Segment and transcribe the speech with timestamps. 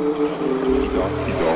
[0.00, 1.49] Idó, idó.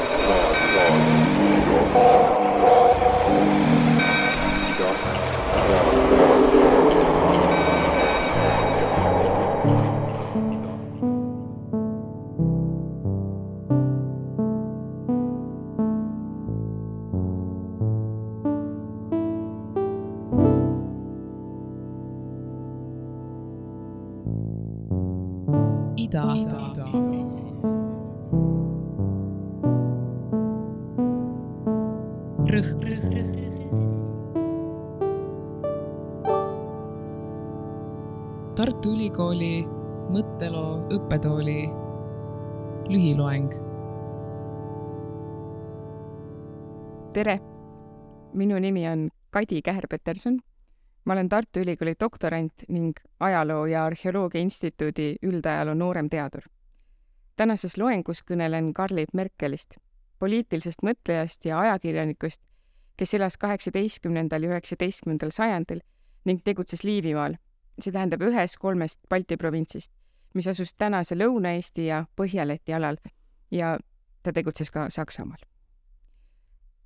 [40.92, 41.64] Õppetooli
[42.92, 43.52] lühiloeng.
[47.14, 47.38] tere,
[48.34, 50.38] minu nimi on Kadi Kähr-Peterson.
[51.04, 56.42] ma olen Tartu Ülikooli doktorant ning Ajaloo- ja Arheoloogia Instituudi üldajaloo nooremteadur.
[57.36, 59.76] tänases loengus kõnelen Karl Merkelist,
[60.18, 62.42] poliitilisest mõtlejast ja ajakirjanikust,
[62.96, 65.80] kes elas kaheksateistkümnendal ja üheksateistkümnendal sajandil
[66.24, 67.34] ning tegutses Liivimaal,
[67.80, 69.90] see tähendab ühes kolmest Balti provintsist,
[70.34, 72.96] mis asus tänase Lõuna-Eesti ja Põhja-Läti alal
[73.50, 73.78] ja
[74.22, 75.38] ta tegutses ka Saksamaal.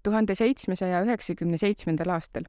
[0.03, 2.45] tuhande seitsmesaja üheksakümne seitsmendal aastal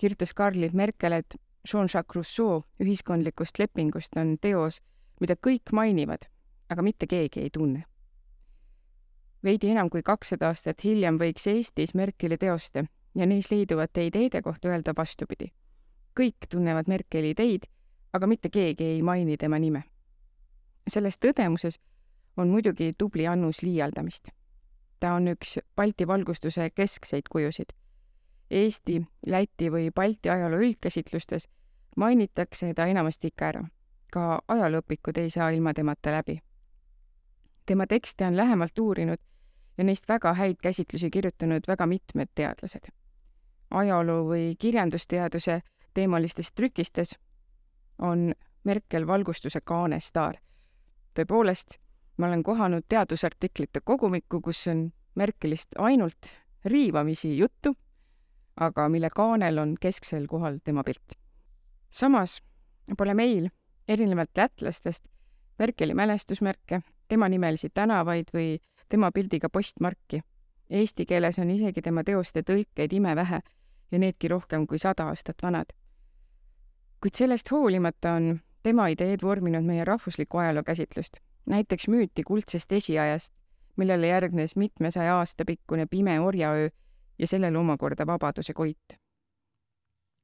[0.00, 1.36] kirjutas Karl Merkel, et
[1.68, 4.80] Jean-Jacques Rousseau ühiskondlikust lepingust on teos,
[5.20, 6.24] mida kõik mainivad,
[6.72, 7.84] aga mitte keegi ei tunne.
[9.44, 14.68] veidi enam kui kakssada aastat hiljem võiks Eestis Merkeli teoste ja neis leiduvate ideede kohta
[14.68, 15.52] öelda vastupidi.
[16.20, 17.68] kõik tunnevad Merkeli ideid,
[18.12, 19.84] aga mitte keegi ei maini tema nime.
[20.88, 21.78] Selles tõdemuses
[22.36, 24.28] on muidugi tubli annus liialdamist.
[25.00, 27.72] ta on üks Balti valgustuse keskseid kujusid.
[28.50, 31.48] Eesti, Läti või Balti ajaloo üldkäsitlustes
[31.96, 33.64] mainitakse ta enamasti ikka ära.
[34.12, 36.40] ka ajalooõpikud ei saa ilma temata läbi.
[37.66, 39.18] tema tekste on lähemalt uurinud
[39.78, 42.88] ja neist väga häid käsitlusi kirjutanud väga mitmed teadlased.
[43.70, 45.60] ajaloo või kirjandusteaduse
[45.94, 47.18] teemalistes trükistes
[47.98, 48.32] on
[48.64, 50.34] Merkel valgustuse kaanestaar.
[51.14, 51.78] Tõepoolest,
[52.18, 56.30] ma olen kohanud teadusartiklite kogumikku, kus on Merkelist ainult
[56.64, 57.74] riivamisi juttu,
[58.56, 61.16] aga mille kaanel on kesksel kohal tema pilt.
[61.90, 62.42] samas
[62.96, 63.48] pole meil,
[63.88, 65.04] erinevalt lätlastest,
[65.58, 70.22] Merkeli mälestusmärke, tema nimelisi tänavaid või tema pildiga postmarki.
[70.70, 73.40] Eesti keeles on isegi tema teoste tõlkeid imevähe
[73.90, 75.66] ja needki rohkem kui sada aastat vanad.
[77.00, 81.16] kuid sellest hoolimata on tema ideed vorminud meie rahvuslikku ajaloo käsitlust,
[81.46, 83.34] näiteks müüti kuldsest esiajast,
[83.76, 86.68] millele järgnes mitmesaja aasta pikkune pime orjaöö
[87.18, 88.98] ja sellele omakorda vabaduse koit.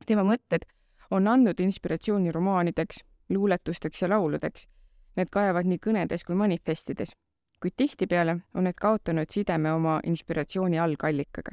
[0.07, 0.69] tema mõtted
[1.11, 4.69] on andnud inspiratsiooni romaanideks, luuletusteks ja lauludeks.
[5.17, 7.15] Need kajavad nii kõnedes kui manifestides,
[7.63, 11.53] kuid tihtipeale on need kaotanud sideme oma inspiratsiooni algallikaga.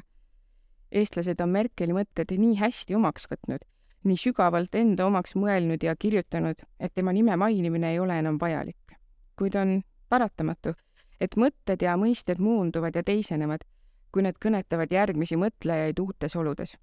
[0.91, 3.63] eestlased on Merkeli mõtted nii hästi omaks võtnud,
[4.03, 8.97] nii sügavalt enda omaks mõelnud ja kirjutanud, et tema nime mainimine ei ole enam vajalik.
[9.35, 10.73] kuid on paratamatu,
[11.21, 13.63] et mõtted ja mõisted muunduvad ja teisenevad,
[14.11, 16.77] kui need kõnetavad järgmisi mõtlejaid uutes oludes.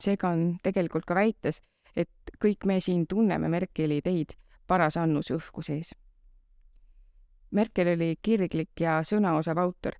[0.00, 1.62] seega on tegelikult ka väites,
[1.96, 2.10] et
[2.44, 5.94] kõik me siin tunneme Merkeli ideid paras annus õhku sees.
[7.50, 9.96] Merkel oli kirglik ja sõnaosav autor,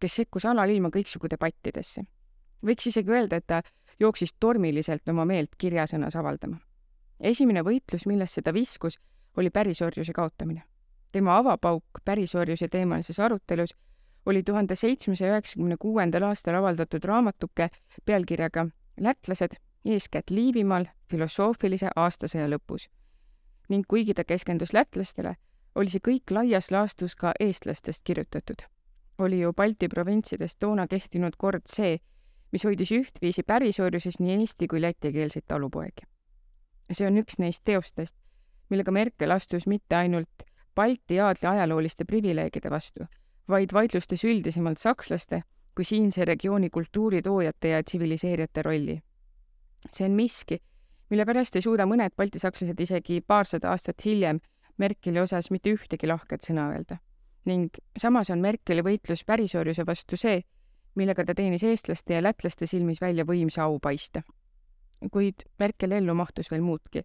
[0.00, 2.04] kes sekkus alailma kõiksugu debattidesse.
[2.66, 3.62] Võiks isegi öelda, et ta
[4.00, 6.56] jooksis tormiliselt oma meelt kirjasõnas avaldama.
[7.20, 8.98] esimene võitlus, millesse ta viskus,
[9.36, 10.62] oli pärisorjuse kaotamine.
[11.12, 13.74] tema avapauk pärisorjuse teemalises arutelus
[14.26, 17.68] oli tuhande seitsmesaja üheksakümne kuuendal aastal avaldatud raamatuke
[18.04, 18.66] pealkirjaga
[19.00, 22.88] Lätlased eeskätt Liivimaal filosoofilise aastasõja lõpus.
[23.68, 25.36] ning kuigi ta keskendus lätlastele,
[25.74, 28.62] oli see kõik laias laastus ka eestlastest kirjutatud.
[29.18, 31.98] oli ju Balti provintsides toona kehtinud kord see,
[32.52, 36.06] mis hoidis ühtviisi pärisorjuses nii eesti kui lätikeelseid talupoegi.
[36.92, 38.16] see on üks neist teostest,
[38.70, 43.04] millega Merkel astus mitte ainult Balti aadli ajalooliste privileegide vastu,
[43.48, 45.42] vaid vaidlustas üldisemalt sakslaste
[45.74, 49.00] kui siinse regiooni kultuuritoojate ja tsiviliseerijate rolli
[49.92, 50.60] see on miski,
[51.10, 54.40] mille pärast ei suuda mõned baltisakslased isegi paarsada aastat hiljem
[54.80, 57.00] Merkeli osas mitte ühtegi lahket sõna öelda.
[57.44, 60.42] ning samas on Merkeli võitlus pärisorjuse vastu see,
[60.94, 64.22] millega ta teenis eestlaste ja lätlaste silmis välja võimsa au paista.
[65.10, 67.02] kuid Merkeli ellu mahtus veel muudki.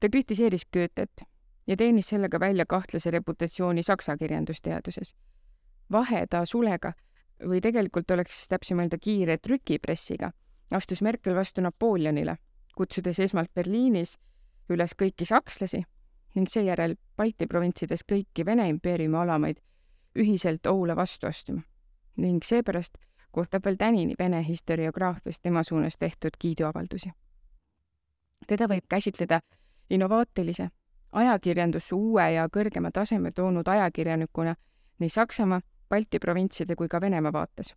[0.00, 1.22] ta kritiseeris Goethet
[1.66, 5.14] ja teenis sellega välja kahtlase reputatsiooni saksa kirjandusteaduses.
[5.92, 6.92] vahe ta sulega
[7.46, 10.32] või tegelikult oleks täpsem öelda kiire trükipressiga
[10.70, 12.36] astus Merkel vastu Napoleonile,
[12.76, 14.18] kutsudes esmalt Berliinis
[14.68, 15.84] üles kõiki sakslasi
[16.34, 19.60] ning seejärel Balti provintsides kõiki Vene impeeriumi alamaid
[20.18, 21.62] ühiselt ohule vastu astuma
[22.18, 22.98] ning seepärast
[23.32, 27.10] kohtab veel tänini Vene historiograafias tema suunas tehtud kiiduavaldusi.
[28.46, 29.40] teda võib käsitleda
[29.90, 30.68] innovaatilise,
[31.12, 34.54] ajakirjandusse uue ja kõrgema taseme toonud ajakirjanikuna
[34.98, 37.74] nii Saksamaa, Balti provintside kui ka Venemaa vaates.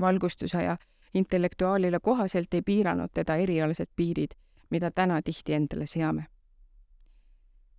[0.00, 0.76] valgustusaja
[1.14, 4.30] intellektuaalile kohaselt ei piiranud teda erialased piirid,
[4.70, 6.26] mida täna tihti endale seame.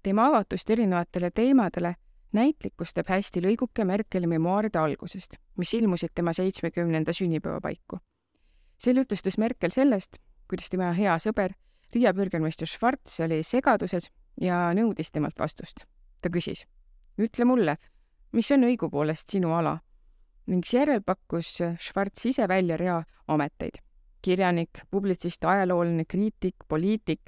[0.03, 1.95] tema avatust erinevatele teemadele
[2.33, 7.99] näitlikustab hästi lõiguke Merkeli memuaaride algusest, mis ilmusid tema seitsmekümnenda sünnipäeva paiku.
[8.77, 11.55] seal jutustas Merkel sellest, kuidas tema hea sõber,
[11.93, 14.11] Riia bürgermeister Schwarz oli segaduses
[14.41, 15.85] ja nõudis temalt vastust.
[16.21, 16.65] ta küsis,
[17.17, 17.77] ütle mulle,
[18.31, 19.79] mis on õigupoolest sinu ala?
[20.47, 23.81] ning seejärel pakkus Schwarz ise välja rea ameteid.
[24.21, 27.21] kirjanik, publitsist, ajaloolane, kriitik, poliitik,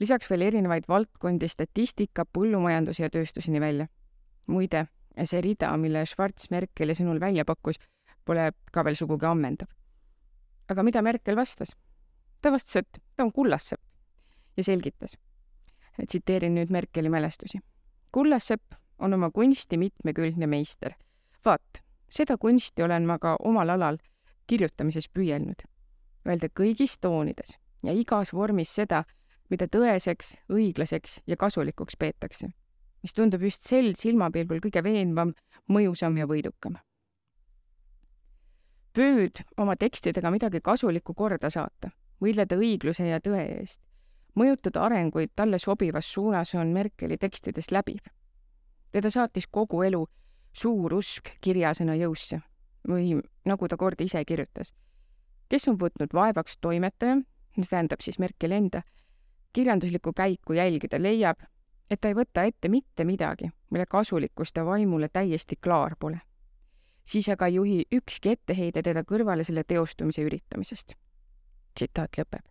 [0.00, 3.86] lisaks veel erinevaid valdkondi statistika, põllumajanduse ja tööstuseni välja
[4.46, 4.86] muide,
[5.24, 7.78] see rida, mille Schwarz Merkeli sõnul välja pakkus,
[8.24, 9.68] pole ka veel sugugi ammendav.
[10.68, 11.76] aga mida Merkel vastas?
[12.42, 13.82] ta vastas, et ta on kullassepp
[14.56, 15.16] ja selgitas.
[16.06, 17.58] tsiteerin nüüd Merkeli mälestusi.
[18.12, 20.94] kullassepp on oma kunsti mitmekülgne meister.
[21.44, 23.98] vaat, seda kunsti olen ma ka omal alal
[24.46, 25.62] kirjutamises püüelnud.
[26.26, 29.04] Öelda kõigis toonides ja igas vormis seda,
[29.50, 32.50] mida tõeseks, õiglaseks ja kasulikuks peetakse
[33.02, 35.34] mis tundub just sel silmapilgul kõige veenvam,
[35.68, 36.78] mõjusam ja võidukam.
[38.96, 41.90] püüd oma tekstidega midagi kasulikku korda saata,
[42.20, 43.82] võidelda õigluse ja tõe eest,
[44.34, 48.00] mõjutada arenguid talle sobivas suunas on Merkeli tekstides läbiv.
[48.92, 50.06] teda saatis kogu elu
[50.52, 52.40] suur usk kirjasõna jõusse
[52.88, 54.72] või nagu ta kord ise kirjutas,
[55.48, 57.18] kes on võtnud vaevaks toimetaja,
[57.56, 58.82] see tähendab siis Merkeli enda,
[59.52, 61.42] kirjanduslikku käiku jälgida, leiab,
[61.90, 66.20] et ta ei võta ette mitte midagi, mille kasulikkus ta vaimule täiesti klaar pole.
[67.04, 70.94] siis aga ei juhi ükski etteheide teda kõrvale selle teostumise üritamisest.
[71.74, 72.42] tsitaat lõpeb.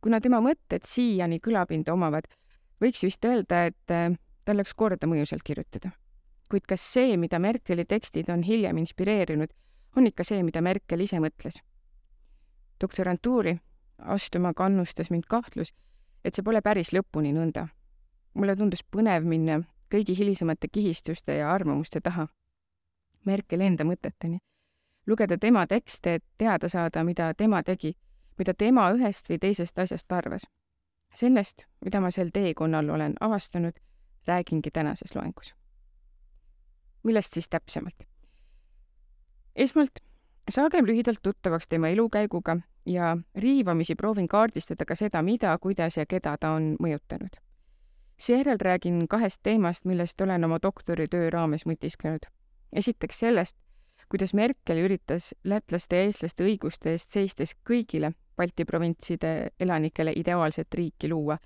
[0.00, 2.24] kuna tema mõtted siiani kõlapinda omavad,
[2.80, 5.90] võiks vist öelda, et äh, tal läks korda mõjusalt kirjutada.
[6.48, 9.52] kuid kas see, mida Merkeli tekstid on hiljem inspireerinud,
[9.96, 11.62] on ikka see, mida Merkel ise mõtles?
[12.80, 13.60] doktorantuuri
[13.98, 15.74] astuma kannustas mind kahtlus,
[16.24, 17.68] et see pole päris lõpuni nõnda
[18.34, 19.60] mulle tundus põnev minna
[19.90, 22.28] kõigi hilisemate kihistuste ja arvamuste taha,
[23.24, 24.38] Merkeli enda mõteteni,
[25.06, 27.92] lugeda tema tekste, et teada saada, mida tema tegi,
[28.38, 30.46] mida tema ühest või teisest asjast arvas.
[31.14, 33.72] sellest, mida ma sel teekonnal olen avastanud,
[34.26, 35.54] räägingi tänases loengus.
[37.02, 38.06] millest siis täpsemalt?
[39.56, 40.00] esmalt
[40.50, 42.56] saagem lühidalt tuttavaks tema elukäiguga
[42.86, 47.49] ja riivamisi proovin kaardistada ka seda, mida, kuidas ja keda ta on mõjutanud
[48.20, 52.26] seejärel räägin kahest teemast, millest olen oma doktoritöö raames mõtisklenud.
[52.72, 53.56] esiteks sellest,
[54.08, 61.08] kuidas Merkel üritas lätlaste ja eestlaste õiguste eest seistes kõigile Balti provintside elanikele ideaalset riiki
[61.08, 61.38] luua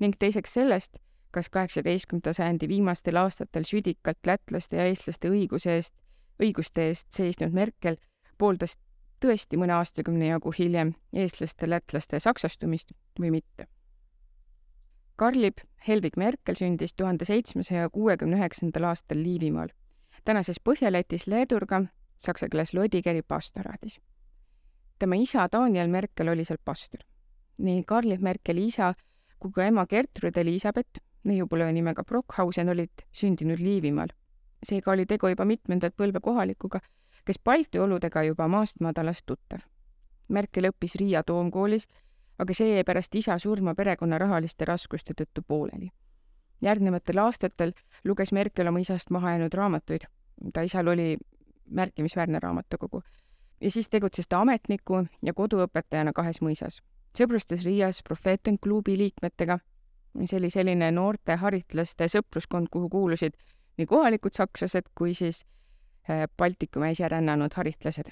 [0.00, 0.96] ning teiseks sellest,
[1.30, 5.94] kas kaheksateistkümnenda sajandi viimastel aastatel südikalt lätlaste ja eestlaste õiguse eest,
[6.42, 7.96] õiguste eest seisnud Merkel
[8.38, 8.78] pooldas
[9.20, 13.68] tõesti mõne aastakümne jagu hiljem eestlaste-lätlaste saksastumist või mitte
[15.22, 19.68] Karlib Helvig Merkel sündis tuhande seitsmesaja kuuekümne üheksandal aastal Liivimaal,
[20.26, 21.78] tänases Põhja-Lätis Leedurga,
[22.18, 24.00] saksa keeles Lodigeri pastoraadis.
[24.98, 27.04] tema isa Daniel Merkel oli seal pastor.
[27.58, 28.94] nii Karlib Merkeli isa
[29.38, 34.08] kui ka ema Gertrud Elizabeth, neiupõlve nimega Brockhausen, olid sündinud Liivimaal.
[34.64, 36.80] seega oli tegu juba mitmendat põlve kohalikuga,
[37.24, 39.60] kes Balti oludega juba maast madalast tuttav.
[40.28, 41.88] Merkel õppis Riia toomkoolis
[42.42, 45.90] aga see jäi pärast isa surma perekonna rahaliste raskuste tõttu pooleli.
[46.62, 47.72] järgnevatel aastatel
[48.04, 50.06] luges Merkel oma isast maha jäänud raamatuid,
[50.54, 51.16] ta isal oli
[51.70, 53.02] märkimisväärne raamatukogu,
[53.60, 56.82] ja siis tegutses ta ametniku ja koduõpetajana kahes mõisas.
[57.18, 59.58] sõbrustas Riias Propheten klubi liikmetega,
[60.24, 63.34] see oli selline noorte haritlaste sõpruskond, kuhu kuulusid
[63.78, 65.44] nii kohalikud sakslased kui siis
[66.10, 68.10] äh, Baltikumi äsja rännanud haritlased.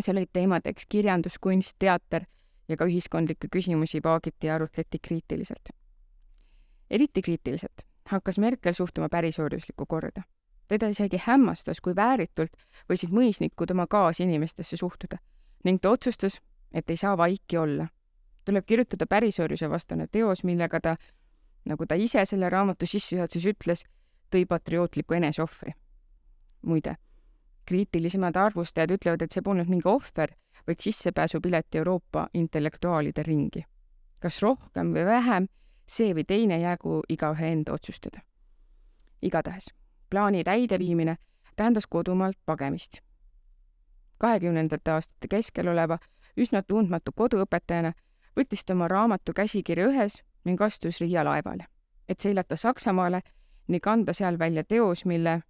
[0.00, 2.24] seal olid teemadeks kirjandus, kunst, teater
[2.70, 5.74] ja ka ühiskondlikke küsimusi vaagiti ja arutleti kriitiliselt.
[6.90, 10.22] eriti kriitiliselt hakkas Merkel suhtuma pärisooduslikku korda.
[10.68, 12.52] teda isegi hämmastas, kui vääritult
[12.90, 15.18] võisid mõisnikud oma kaasinimestesse suhtuda
[15.64, 16.40] ning ta otsustas,
[16.72, 17.86] et ei saa vaiki olla.
[18.44, 20.96] tuleb kirjutada pärisooduse vastane teos, millega ta,
[21.64, 23.84] nagu ta ise selle raamatu sissejuhatuses ütles,
[24.30, 25.72] tõi patriootliku eneseohvri.
[26.62, 26.96] muide,
[27.66, 30.32] kriitilisemad arvustajad ütlevad, et see polnud mingi ohver,
[30.66, 33.64] vaid sissepääsupilet Euroopa intellektuaalide ringi.
[34.20, 35.46] kas rohkem või vähem,
[35.88, 38.20] see või teine jäägu igaühe enda otsustada.
[39.22, 39.70] igatahes,
[40.10, 41.16] plaani täideviimine
[41.56, 43.00] tähendas kodumaalt pagemist.
[44.18, 45.98] kahekümnendate aastate keskel oleva
[46.36, 47.92] üsna tundmatu koduõpetajana
[48.36, 51.66] võttis ta oma raamatu käsikirja ühes ning astus Riia laevale,
[52.08, 53.20] et seilata Saksamaale
[53.68, 55.42] ning anda seal välja teos, mille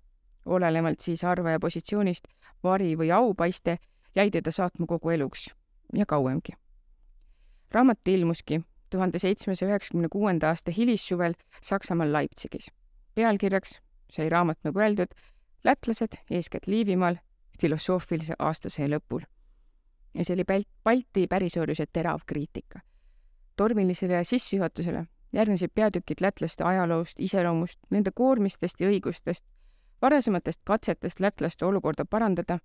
[0.46, 2.28] olenevalt siis arvaja positsioonist
[2.62, 3.78] vari või aupaiste
[4.16, 5.50] jäi teda saatma kogu eluks
[5.94, 6.52] ja kauemgi.
[7.72, 12.70] raamat ilmuski tuhande seitsmesaja üheksakümne kuuenda aasta hilissuvel Saksamaal Leipzigis.
[13.14, 13.80] pealkirjaks
[14.10, 15.12] sai raamat, nagu öeldud,
[15.64, 17.16] lätlased, eeskätt Liivimaal,
[17.60, 19.20] filosoofilise aastasaja lõpul.
[20.14, 20.44] ja see oli
[20.84, 22.80] Balti pärisorjuse terav kriitika.
[23.56, 29.44] tormilisele sissejuhatusele järgnesid peatükid lätlaste ajaloost, iseloomust, nende koormistest ja õigustest,
[30.02, 32.58] varasematest katsetest lätlaste olukorda parandada,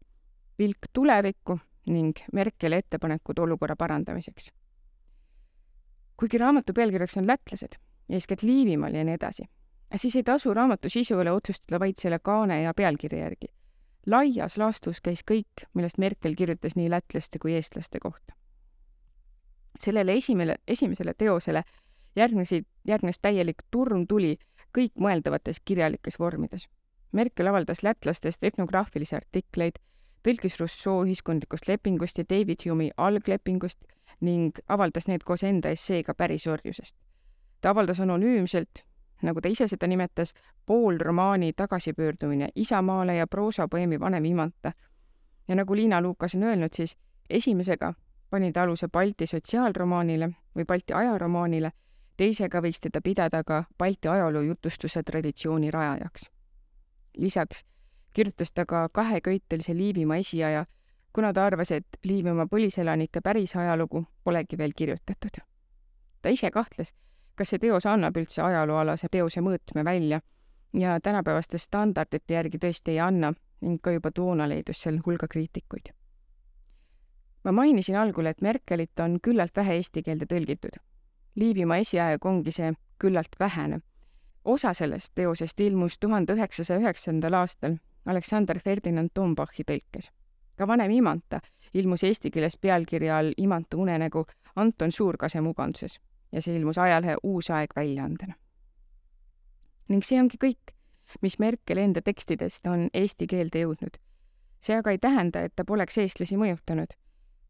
[0.59, 4.51] vilk tulevikku ning Merkeli ettepanekud olukorra parandamiseks.
[6.17, 7.75] kuigi raamatu pealkirjaks on lätlased,
[8.09, 9.43] eeskätt Liivimaal ja nii edasi,
[9.95, 13.47] siis ei tasu raamatu sisu üle otsustada vaid selle kaane ja pealkirja järgi.
[14.07, 18.33] laias laastus käis kõik, millest Merkel kirjutas nii lätlaste kui eestlaste kohta.
[19.79, 21.63] sellele esimele, esimesele teosele
[22.15, 24.37] järgnesid, järgnes täielik turmtuli
[24.77, 26.69] kõikmõeldavates kirjalikes vormides.
[27.15, 29.77] Merkel avaldas lätlastest etnograafilisi artikleid,
[30.27, 33.85] tõlkis Rousseau ühiskondlikust lepingust ja David Hume'i alglepingust
[34.21, 36.95] ning avaldas need koos enda esseega pärisorjusest.
[37.61, 38.83] ta avaldas anonüümselt,
[39.21, 40.33] nagu ta ise seda nimetas,
[40.65, 44.71] poolromaani tagasipöördumine Isamaale ja proosapoeemi Vanem imanta.
[45.47, 46.97] ja nagu Liina Lukas on öelnud, siis
[47.29, 47.93] esimesega
[48.29, 51.71] pani ta aluse Balti sotsiaalromaanile või Balti ajaromaanile
[52.17, 56.34] teisega võiks teda pidada ka Balti ajaloojutustuse traditsiooni rajajaks.
[57.17, 57.65] Lisaks
[58.13, 60.65] kirjutas ta ka kaheköitelise Liivimaa esiaja,
[61.13, 65.41] kuna ta arvas, et Liivimaa põliselanike päris ajalugu polegi veel kirjutatud.
[66.21, 66.95] ta ise kahtles,
[67.35, 70.21] kas see teos annab üldse ajalooalase teose mõõtme välja
[70.73, 75.93] ja tänapäevaste standardite järgi tõesti ei anna ning ka juba toona leidus seal hulga kriitikuid.
[77.43, 80.79] ma mainisin algul, et Merkelit on küllalt vähe eesti keelde tõlgitud
[81.35, 83.81] Liivimaa esiaeg ongi see küllalt vähene.
[84.45, 90.11] Osa sellest teosest ilmus tuhande üheksasaja üheksandal aastal Aleksander Ferdinand Tombachi tõlkes.
[90.57, 91.39] ka vanem Imanta
[91.73, 94.25] ilmus eesti keeles pealkirja all Imanta unenägu
[94.55, 95.99] Anton Suurkase muganduses
[96.31, 98.33] ja see ilmus ajalehe Uus Aeg väljaandena.
[99.87, 100.73] ning see ongi kõik,
[101.21, 103.97] mis Merkel enda tekstidest on eesti keelde jõudnud.
[104.61, 106.93] see aga ei tähenda, et ta poleks eestlasi mõjutanud.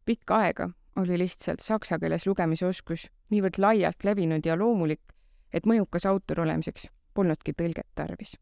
[0.04, 5.00] pikka aega oli lihtsalt saksa keeles lugemisoskus niivõrd laialt levinud ja loomulik,
[5.56, 8.36] et mõjukas autor olemiseks polnudki tõlget tarvis.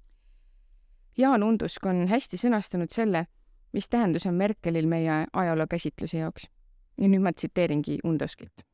[1.18, 3.26] Jaan Undusk on hästi sõnastanud selle,
[3.72, 6.48] mis tähendus on Merkelil meie ajalookäsitluse jaoks.
[7.00, 8.64] ja nüüd ma tsiteeringi Unduskit.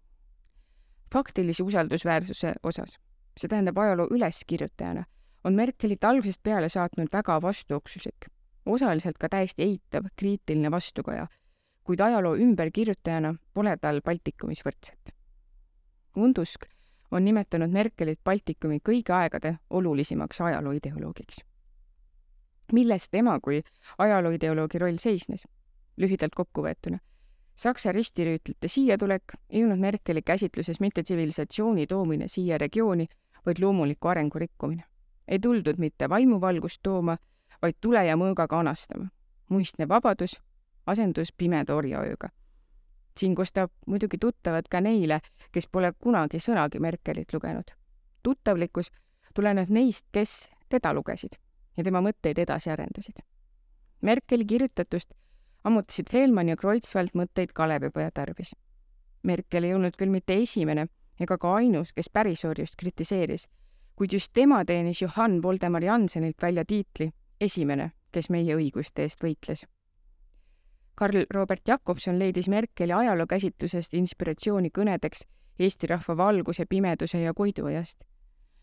[1.13, 2.99] faktilise usaldusväärsuse osas,
[3.37, 5.05] see tähendab ajaloo üleskirjutajana,
[5.45, 8.27] on Merkelit algusest peale saatnud väga vastuoksuslik,
[8.67, 11.27] osaliselt ka täiesti eitav kriitiline vastukaja
[11.91, 15.11] kuid ajaloo ümberkirjutajana pole tal Baltikumis võrdset.
[16.17, 16.69] Undusk
[17.11, 21.41] on nimetanud Merkelit Baltikumi kõigi aegade olulisimaks ajalooideoloogiks.
[22.73, 23.63] milles tema kui
[23.99, 25.45] ajalooideoloogi roll seisnes?
[25.97, 26.99] lühidalt kokkuvõetuna.
[27.57, 33.07] Saksa ristirüütlite siiatulek ei olnud Merkeli käsitluses mitte tsivilisatsiooni toomine siia regiooni,
[33.47, 34.85] vaid loomuliku arengu rikkumine.
[35.29, 37.17] ei tuldud mitte vaimuvalgust tooma,
[37.63, 39.09] vaid tule ja mõõgaga anastama.
[39.49, 40.41] muistne vabadus
[40.87, 42.29] asendus pimeda orjaööga.
[43.19, 45.21] Siin kostab muidugi tuttavad ka neile,
[45.53, 47.71] kes pole kunagi sõnagi Merkelit lugenud.
[48.23, 48.91] tuttavlikkus
[49.35, 51.39] tuleneb neist, kes teda lugesid
[51.77, 53.23] ja tema mõtteid edasi arendasid.
[54.03, 55.13] Merkeli kirjutatust
[55.65, 58.55] ammutasid Fehlmann ja Kreutzwald mõtteid Kalevipoja tarvis.
[59.23, 60.87] Merkel ei olnud küll mitte esimene
[61.21, 63.49] ega ka ainus, kes pärisorjust kritiseeris,
[63.97, 69.67] kuid just tema teenis Johann Voldemar Jansenilt välja tiitli esimene, kes meie õiguste eest võitles
[70.95, 75.25] Karl Robert Jakobson leidis Merkeli ajalookäsitlusest inspiratsiooni kõnedeks
[75.61, 78.05] Eesti rahva valguse, pimeduse ja koiduajast.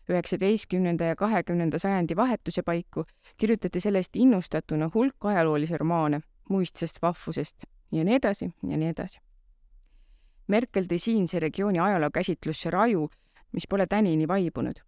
[0.08, 3.04] üheksateistkümnenda ja kahekümnenda sajandi vahetuse paiku
[3.36, 9.18] kirjutati sellest innustatuna hulk ajaloolisi romaane muistsest vahvusest ja nii edasi ja nii edasi.
[10.46, 13.08] Merkel tõi siinse regiooni ajalookäsitlusse raju,
[13.52, 14.80] mis pole tänini vaibunud.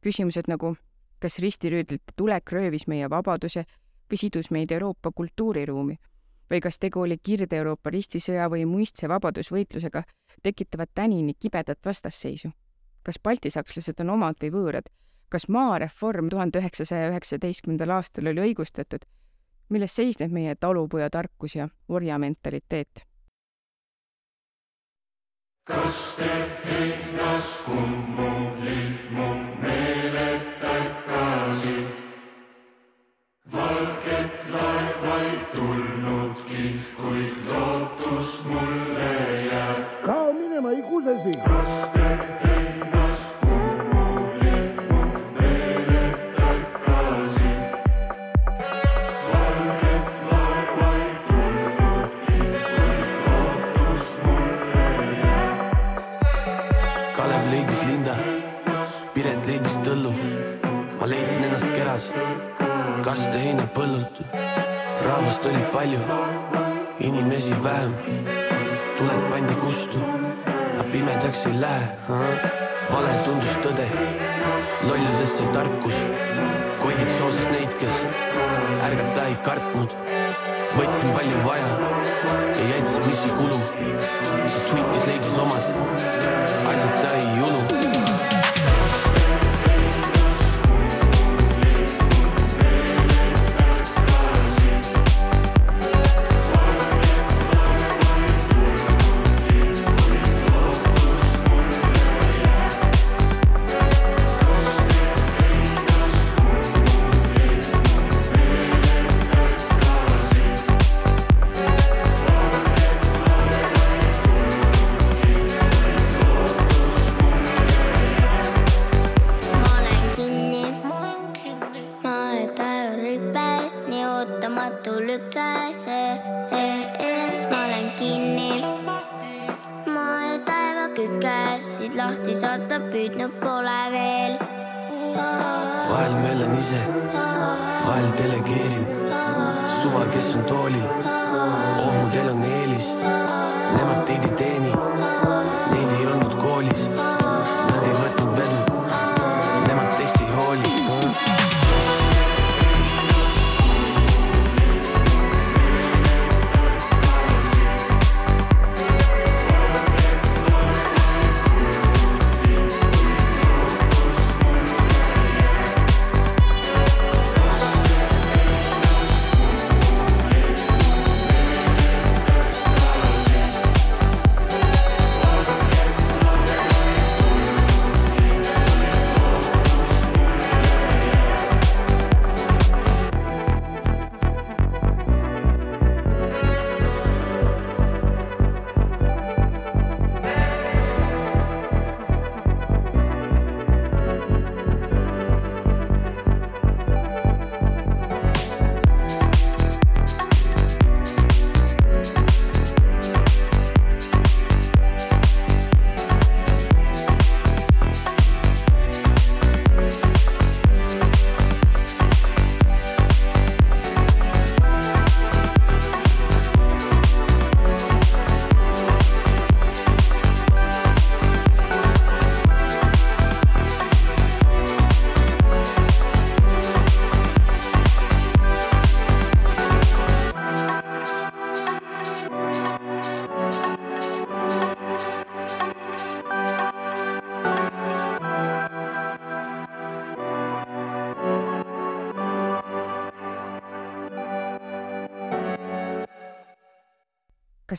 [0.00, 0.76] küsimused nagu
[1.18, 3.64] kas ristirüüdlite tulek röövis meie vabaduse
[4.10, 5.96] või sidus meid Euroopa kultuuriruumi
[6.50, 10.02] või kas tegu oli Kirde-Euroopa ristisõja või muistse vabadusvõitlusega,
[10.42, 12.50] tekitavad tänini kibedat vastasseisu.
[13.02, 14.90] kas baltisakslased on omad või võõrad?
[15.28, 19.04] kas maareform tuhande üheksasaja üheksateistkümnendal aastal oli õigustatud?
[19.68, 23.06] milles seisneb meie talupojatarkus ja orjamentaliteet?
[25.64, 26.32] kas te
[26.68, 29.28] hinnas kummulihmu
[29.62, 31.04] meeletaid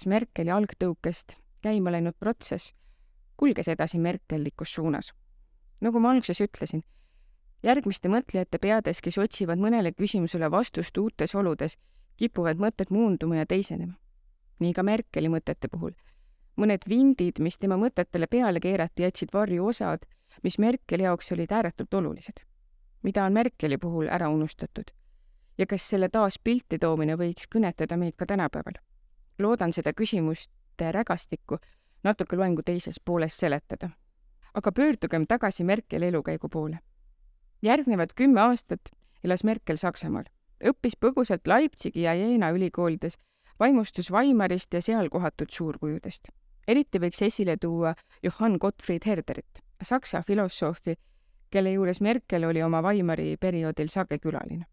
[0.06, 1.34] kas Merkeli algtõukest
[1.66, 2.76] käima läinud protsess
[3.38, 5.14] kulges edasi merkellikus suunas.
[5.82, 6.84] nagu ma alguses ütlesin,
[7.64, 11.78] järgmiste mõtlejate peades, kes otsivad mõnele küsimusele vastust uutes oludes,
[12.18, 13.94] kipuvad mõtted muunduma ja teisenema.
[14.60, 15.92] nii ka Merkeli mõtete puhul.
[16.56, 20.06] mõned vindid, mis tema mõtetele peale keerati, jätsid varju osad,
[20.44, 22.46] mis Merkeli jaoks olid ääretult olulised.
[23.02, 24.92] mida on Merkeli puhul ära unustatud?
[25.58, 28.86] ja kas selle taas pilti toomine võiks kõnetada meid ka tänapäeval?
[29.40, 31.58] Loodan seda küsimuste rägastikku
[32.04, 33.90] natuke loengu teises pooles seletada.
[34.54, 36.80] aga pöördugem tagasi Merkeli elukäigu poole.
[37.62, 38.82] järgnevad kümme aastat
[39.24, 40.24] elas Merkel Saksamaal,
[40.64, 43.18] õppis põgusalt Leipzigi ja Jena ülikoolides,
[43.60, 46.28] vaimustus Weimarist ja seal kohatud suurkujudest.
[46.68, 50.96] eriti võiks esile tuua Johann Gottfried Herderit, saksa filosoofi,
[51.50, 54.66] kelle juures Merkel oli oma Weimari perioodil sage külaline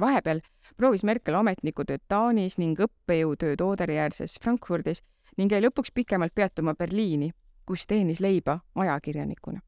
[0.00, 0.40] vahepeal
[0.76, 5.02] proovis Merkel ametnikutööd Taanis ning õppejõutööd Ooderi-äärses Frankfurdis
[5.36, 7.30] ning jäi lõpuks pikemalt peatuma Berliini,
[7.66, 9.60] kus teenis leiba ajakirjanikuna.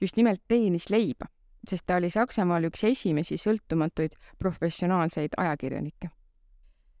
[0.00, 1.26] just nimelt teenis leiba,
[1.68, 6.10] sest ta oli Saksamaal üks esimesi sõltumatuid professionaalseid ajakirjanikke.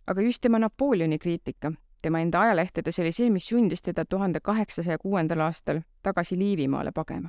[0.06, 4.98] aga just tema Napoleoni kriitika tema enda ajalehtedes oli see, mis sundis teda tuhande kaheksasaja
[4.98, 7.28] kuuendal aastal tagasi Liivimaale pagema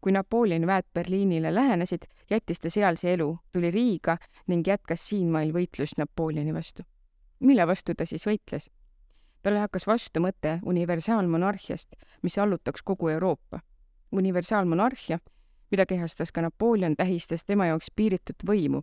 [0.00, 5.98] kui Napoleoni väed Berliinile lähenesid, jättis ta sealse elu, tuli Riiga ning jätkas siinmail võitlust
[5.98, 6.82] Napoleoni vastu.
[7.40, 8.70] mille vastu ta siis võitles?
[9.42, 13.60] talle hakkas vastu mõte universaalmonarhiast, mis allutaks kogu Euroopa.
[14.12, 15.18] universaalmonarhia,
[15.70, 18.82] mida kehastas ka Napoleon, tähistas tema jaoks piiritut võimu,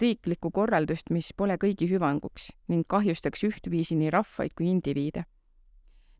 [0.00, 5.24] riiklikku korraldust, mis pole kõigi hüvanguks ning kahjustaks ühtviisi nii rahvaid kui indiviide.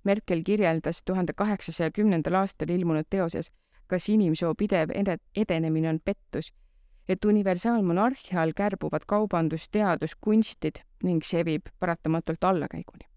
[0.04, 3.50] Merkel kirjeldas tuhande kaheksasaja kümnendal aastal ilmunud teoses
[3.86, 6.52] kas inimsoo pidev ede-, edenemine on pettus
[7.08, 13.08] et universaalmonarhia all kärbuvad kaubandus, teadus, kunstid ning see viib paratamatult allakäiguni.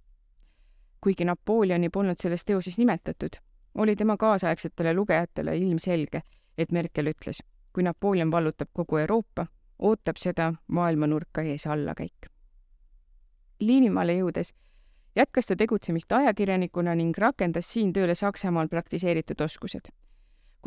[1.01, 3.38] kuigi Napoleoni polnud selles teoses nimetatud,
[3.75, 6.21] oli tema kaasaegsetele lugejatele ilmselge,
[6.58, 9.45] et Merkel ütles, kui Napoleon vallutab kogu Euroopa,
[9.80, 12.27] ootab seda maailmanurka ees allakäik.
[13.60, 14.51] Liivimaale jõudes
[15.15, 19.93] jätkas ta tegutsemist ajakirjanikuna ning rakendas siin tööle Saksamaal praktiseeritud oskused.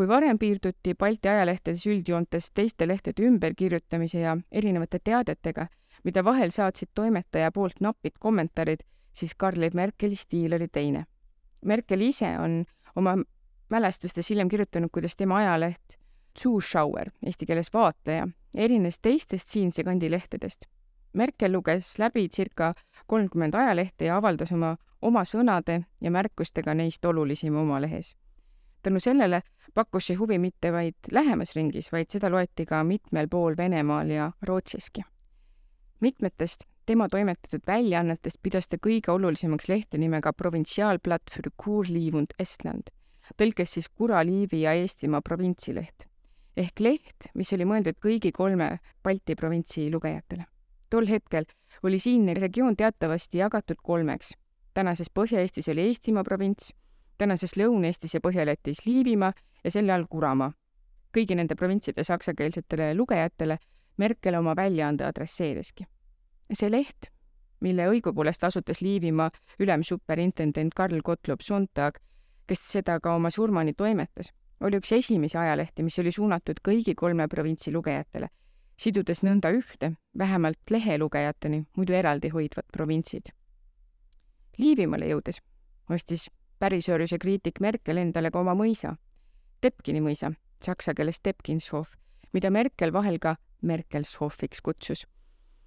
[0.01, 5.67] Kui varem piirduti Balti ajalehtedes üldjoontes teiste lehtede ümberkirjutamise ja erinevate teadetega,
[6.05, 8.81] mida vahel saatsid toimetaja poolt napid kommentaarid,
[9.13, 11.05] siis Karl Merkeli stiil oli teine.
[11.65, 12.65] Merkel ise on
[12.97, 13.19] oma
[13.69, 15.99] mälestustes hiljem kirjutanud, kuidas tema ajaleht
[16.43, 20.65] Zuschauer, eesti keeles vaataja, erines teistest siinse kandi lehtedest
[21.13, 22.73] Merkel luges läbi circa
[23.07, 28.15] kolmkümmend ajalehte ja avaldas oma, oma sõnade ja märkustega neist olulisima oma lehes.
[28.83, 29.43] Tänu sellele
[29.75, 34.33] pakkus see huvi mitte vaid lähemas ringis, vaid seda loeti ka mitmel pool Venemaal ja
[34.43, 35.03] Rootsiski.
[36.01, 42.91] mitmetest tema toimetatud väljaannetest pidas ta kõige olulisemaks lehte nimega Provintsiaalplatt für Kurliiv und Estland,
[43.37, 46.07] tõlkes siis Kuraliivi ja Eestimaa provintsileht
[46.57, 50.47] ehk leht, mis oli mõeldud kõigi kolme Balti provintsi lugejatele
[50.91, 51.47] tol hetkel
[51.83, 54.35] oli siinne regioon teatavasti jagatud kolmeks.
[54.75, 56.75] tänases Põhja-Eestis oli Eestimaa provints,
[57.21, 59.33] tänases Lõuna-Eestis ja Põhja-Lätis Liivimaa
[59.65, 60.53] ja selle all Kuramaa.
[61.17, 63.59] kõigi nende provintside saksakeelsetele lugejatele
[63.99, 65.85] Merkel oma väljaande adresseeriski.
[66.53, 67.11] see leht,
[67.61, 71.99] mille õigupoolest asutas Liivimaa ülemsuperintendent Karl Gottlob Sontag,
[72.47, 77.29] kes seda ka oma surmani toimetas, oli üks esimesi ajalehti, mis oli suunatud kõigi kolme
[77.29, 78.29] provintsi lugejatele
[78.81, 83.29] sidudes nõnda ühte, vähemalt lehelugejateni, muidu eraldi hoidvad provintsid.
[84.59, 85.41] Liivimaale jõudes
[85.91, 86.31] ostis
[86.61, 88.95] pärisööruse kriitik Merkel endale ka oma mõisa,
[89.61, 90.31] Tepkini mõisa,
[90.65, 91.97] saksa keeles Tepkinshof,
[92.33, 95.07] mida Merkel vahel ka Merkelshofiks kutsus.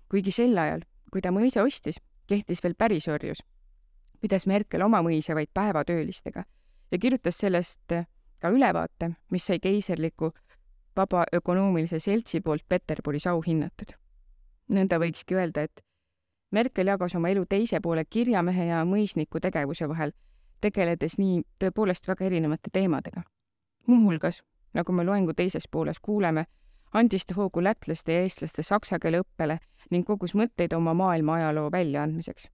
[0.09, 3.41] kuigi sel ajal, kui ta mõisa ostis, kehtis veel pärisöörjus,
[4.21, 6.43] pidas Merkel oma mõisa vaid päevatöölistega
[6.91, 7.93] ja kirjutas sellest
[8.39, 10.31] ka ülevaate, mis sai keiserliku
[10.95, 13.93] Vaba Ökonoomilise Seltsi poolt Peterburis auhinnatud.
[14.69, 15.81] nõnda võikski öelda, et
[16.51, 20.11] Merkel jagas oma elu teise poole kirjamehe ja mõisniku tegevuse vahel,
[20.61, 23.23] tegeledes nii tõepoolest väga erinevate teemadega.
[23.87, 26.45] muuhulgas, nagu me loengu teises pooles kuuleme,
[26.93, 29.57] andis ta hoogu lätlaste ja eestlaste saksa keele õppele
[29.91, 32.47] ning kogus mõtteid oma maailma ajaloo väljaandmiseks.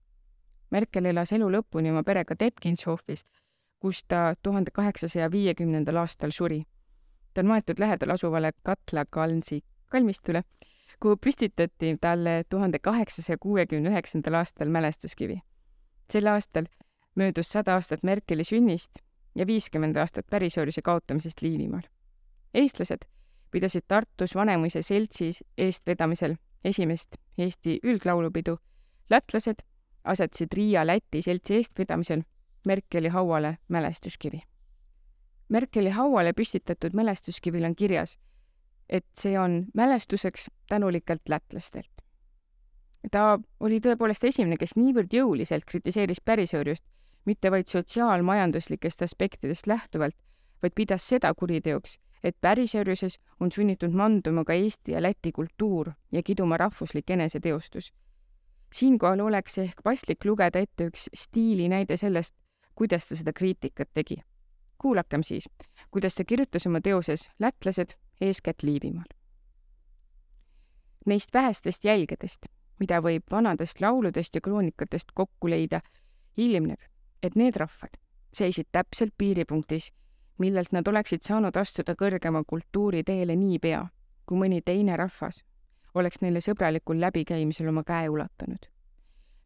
[0.70, 3.24] Merkel elas elu lõpuni oma perega Tepkinshofis,
[3.78, 6.64] kus ta tuhande kaheksasaja viiekümnendal aastal suri
[7.34, 10.42] ta on maetud lähedal asuvale Katla Kalnsi kalmistule,
[11.00, 15.40] kuhu püstitati talle tuhande kaheksasaja kuuekümne üheksandal aastal mälestuskivi.
[16.10, 16.64] sel aastal
[17.14, 19.00] möödus sada aastat Merkeli sünnist
[19.34, 21.82] ja viiskümmend aastat pärisöörise kaotamisest Liivimaal.
[22.54, 23.06] eestlased
[23.50, 28.58] pidasid Tartus Vanemuise seltsis eestvedamisel esimest Eesti üldlaulupidu,
[29.10, 29.62] lätlased
[30.04, 32.22] asetasid Riia Läti seltsi eestvedamisel
[32.64, 34.42] Merkeli hauale mälestuskivi
[35.50, 38.18] Merkeli hauale püstitatud mälestuskivil on kirjas,
[38.88, 41.90] et see on mälestuseks tänulikelt lätlastelt.
[43.10, 46.84] ta oli tõepoolest esimene, kes niivõrd jõuliselt kritiseeris pärisöörjust,
[47.24, 50.16] mitte vaid sotsiaalmajanduslikest aspektidest lähtuvalt,
[50.62, 56.22] vaid pidas seda kuriteoks, et pärisöörjuses on sunnitud manduma ka Eesti ja Läti kultuur ja
[56.22, 57.92] kiduma rahvuslik eneseteostus.
[58.72, 62.34] siinkohal oleks ehk paslik lugeda ette üks stiilinäide sellest,
[62.74, 64.22] kuidas ta seda kriitikat tegi
[64.80, 65.48] kuulakem siis,
[65.90, 69.10] kuidas ta kirjutas oma teoses Lätlased eeskätt Liivimaal.
[71.06, 72.46] Neist vähestest jälgedest,
[72.80, 75.80] mida võib vanadest lauludest ja kroonikatest kokku leida,
[76.36, 76.80] ilmneb,
[77.22, 77.96] et need rahvad
[78.32, 79.92] seisid täpselt piiripunktis,
[80.38, 83.86] millelt nad oleksid saanud astuda kõrgema kultuuri teele niipea,
[84.26, 85.42] kui mõni teine rahvas
[85.94, 88.66] oleks neile sõbralikul läbikäimisel oma käe ulatanud.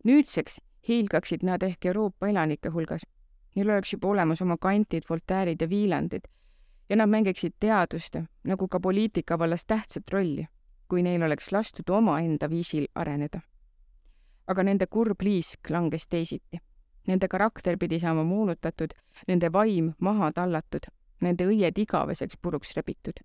[0.04, 3.06] nüüdseks hiilgaksid nad ehk Euroopa elanike hulgas
[3.54, 6.24] Neil oleks juba olemas oma kantid, Voltaire'id ja Wielandid
[6.88, 10.46] ja nad mängiksid teaduste nagu ka poliitika vallas tähtsat rolli,
[10.88, 13.40] kui neil oleks lastud omaenda viisil areneda.
[14.46, 16.58] aga nende kurb liisk langes teisiti.
[17.06, 18.94] Nende karakter pidi saama moonutatud,
[19.28, 20.86] nende vaim maha tallatud,
[21.20, 23.20] nende õied igaveseks puruks rebitud.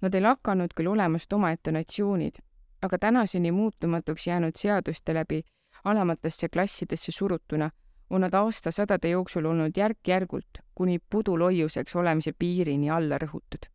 [0.00, 2.38] Nad ei lakanud küll olemast omaette natsioonid,
[2.82, 5.42] aga tänaseni muutumatuks jäänud seaduste läbi
[5.84, 7.70] alamatesse klassidesse surutuna
[8.10, 13.68] on nad aastasadade jooksul olnud järk-järgult kuni puduloiuseks olemise piirini alla rõhutud.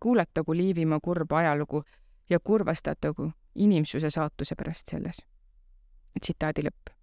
[0.00, 1.84] kuulatagu Liivimaa kurba ajalugu
[2.30, 5.22] ja kurvastatagu inimsuse saatuse pärast selles.
[6.20, 6.95] tsitaadi lõpp.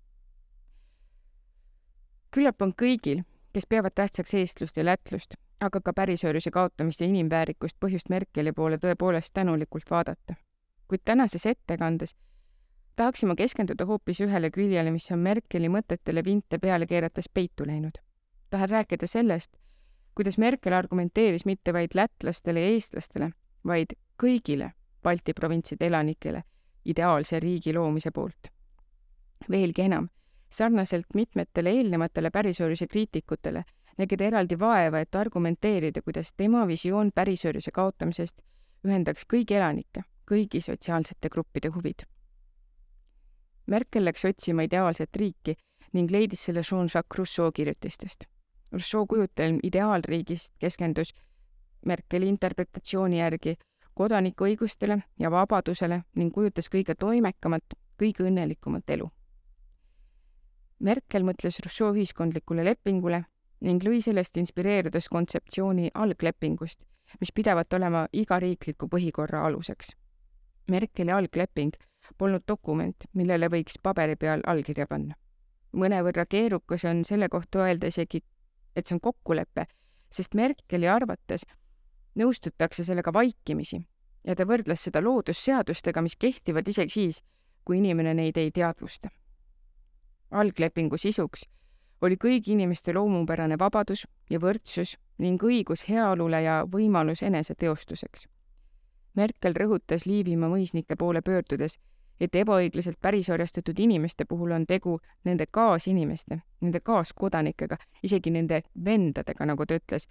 [2.33, 7.77] Küllap on kõigil, kes peavad tähtsaks eestlust ja lätlust, aga ka pärisoojuse kaotamist ja inimväärikust
[7.79, 10.35] põhjust Merkeli poole tõepoolest tänulikult vaadata.
[10.87, 12.15] kuid tänases ettekandes
[12.95, 17.97] tahaksime keskenduda hoopis ühele küljele, mis on Merkeli mõtetele vinte peale keerates peitu läinud.
[18.49, 19.57] tahan rääkida sellest,
[20.15, 23.31] kuidas Merkel argumenteeris mitte vaid lätlastele ja eestlastele,
[23.65, 23.93] vaid
[24.23, 24.71] kõigile
[25.03, 26.43] Balti provintside elanikele
[26.85, 28.47] ideaalse riigi loomise poolt.
[29.49, 30.09] veelgi enam,
[30.53, 33.63] sarnaselt mitmetele eelnevatele pärisoojuse kriitikutele
[33.97, 38.41] nägi ta eraldi vaeva, et argumenteerida, kuidas tema visioon pärisoojuse kaotamisest
[38.87, 42.07] ühendaks kõigi elanike, kõigi sotsiaalsete gruppide huvid
[43.67, 45.55] Merkel läks otsima ideaalset riiki
[45.93, 48.25] ning leidis selle Jean-Jacques Rousseau kirjutistest.
[48.71, 51.13] Rousseau kujutelm ideaalriigist keskendus
[51.85, 53.55] Merkeli interpretatsiooni järgi
[53.95, 59.09] kodanikuõigustele ja vabadusele ning kujutas kõige toimekamat, kõige õnnelikumat elu.
[60.83, 63.21] Merkel mõtles Rousseau ühiskondlikule lepingule
[63.63, 66.81] ning lõi sellest inspireerudes kontseptsiooni alglepingust,
[67.21, 69.93] mis pidavat olema iga riikliku põhikorra aluseks.
[70.67, 71.77] Merkeli algleping
[72.17, 75.15] polnud dokument, millele võiks paberi peal allkirja panna.
[75.73, 78.19] mõnevõrra keerukas on selle kohta öelda isegi,
[78.75, 79.65] et see on kokkulepe,
[80.11, 81.47] sest Merkeli arvates
[82.15, 83.79] nõustutakse sellega vaikimisi
[84.23, 87.23] ja ta võrdles seda loodusseadustega, mis kehtivad isegi siis,
[87.65, 89.09] kui inimene neid ei teadvusta.
[90.33, 91.45] Alglepingu sisuks
[92.03, 98.27] oli kõigi inimeste loomupärane vabadus ja võrdsus ning õigus heaolule ja võimalus eneseteostuseks.
[99.15, 101.77] Merkel rõhutas Liivimaa mõisnike poole pöördudes,
[102.19, 109.65] et ebaõiglaselt pärisorjastatud inimeste puhul on tegu nende kaasinimeste, nende kaaskodanikega, isegi nende vendadega, nagu
[109.65, 110.09] ta ütles,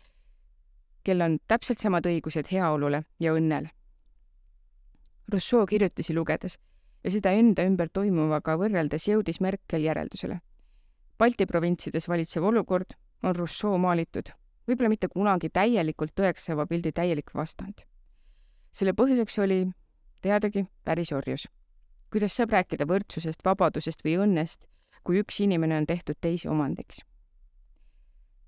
[1.04, 3.68] kel on täpselt samad õigused heaolule ja õnnele.
[5.32, 6.58] Rousseau kirjutisi lugedes
[7.04, 10.40] ja seda enda ümber toimuvaga võrreldes jõudis Merkel järeldusele.
[11.18, 14.32] Balti provintsides valitsev olukord on Rousseau maalitud
[14.66, 17.82] võib-olla mitte kunagi täielikult tõeks saava pildi täielik vastand.
[18.72, 19.66] selle põhjuseks oli
[20.22, 21.48] teadagi pärisorjus
[22.12, 24.66] kuidas saab rääkida võrdsusest, vabadusest või õnnest,
[25.02, 27.00] kui üks inimene on tehtud teise omandiks?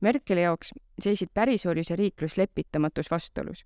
[0.04, 3.64] Merkeli jaoks seisid pärisorjus ja riiklus lepitamatus vastuolus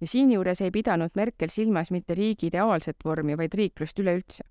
[0.00, 4.44] ja siinjuures ei pidanud Merkel silmas mitte riigi ideaalset vormi, vaid riiklust üleüldse.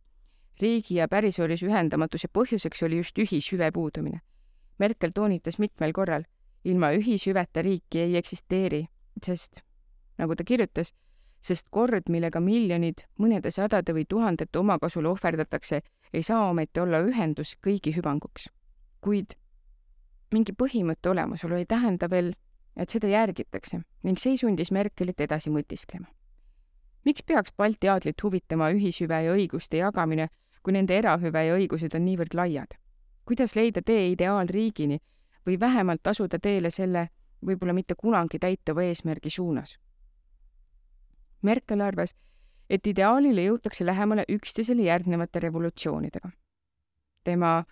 [0.62, 4.22] riigi ja pärisorjuse ühendamatuse põhjuseks oli just ühishüve puudumine.
[4.80, 6.24] Merkel toonitas mitmel korral,
[6.66, 8.88] ilma ühishüveta riiki ei eksisteeri,
[9.26, 9.62] sest
[10.18, 10.94] nagu ta kirjutas,
[11.42, 15.82] sest kord, millega miljonid, mõnede sadade või tuhandete omakasule ohverdatakse,
[16.14, 18.50] ei saa ometi olla ühendus kõigi hüvanguks.
[19.02, 19.38] kuid
[20.34, 22.34] mingi põhimõtte olemasolu ei tähenda veel,
[22.78, 26.08] et seda järgitakse ning see sundis Merkelit edasi mõtisklema.
[27.06, 30.30] miks peaks Balti aadlit huvitama ühishüve ja õiguste jagamine,
[30.64, 32.78] kui nende erahüve ja õigused on niivõrd laiad?
[33.26, 35.00] kuidas leida tee ideaalriigini
[35.48, 37.10] või vähemalt asuda teele selle
[37.46, 39.78] võib-olla mitte kunagi täituva eesmärgi suunas?
[41.42, 42.16] Merkel arvas,
[42.70, 46.30] et ideaalile jõutakse lähemale üksteisele järgnevate revolutsioonidega.
[47.24, 47.66] tema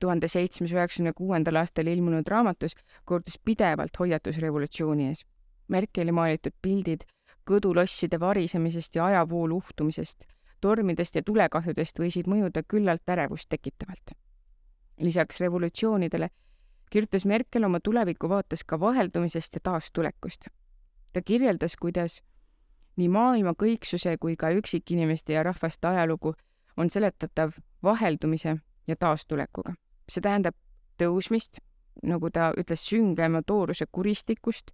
[0.00, 5.24] tuhande seitsmesaja üheksakümne kuuendal aastal ilmunud raamatus kordus pidevalt hoiatusrevolutsiooni ees.
[5.68, 7.04] Merkeli maalitud pildid
[7.46, 10.24] kõdulosside varisemisest ja ajavoolu uhtumisest,
[10.60, 14.10] tormidest ja tulekahjudest võisid mõjuda küllalt ärevust tekitavalt.
[15.00, 16.30] lisaks revolutsioonidele
[16.90, 20.46] kirjutas Merkel oma tuleviku vaates ka vaheldumisest ja taastulekust.
[21.12, 22.22] ta kirjeldas, kuidas
[22.96, 26.34] nii maailma kõiksuse kui ka üksikinimeste ja rahvaste ajalugu
[26.76, 28.56] on seletatav vaheldumise
[28.86, 29.74] ja taastulekuga.
[30.08, 30.54] See tähendab
[31.00, 31.60] tõusmist,
[32.02, 34.70] nagu ta ütles, süngema tooruse kuristikust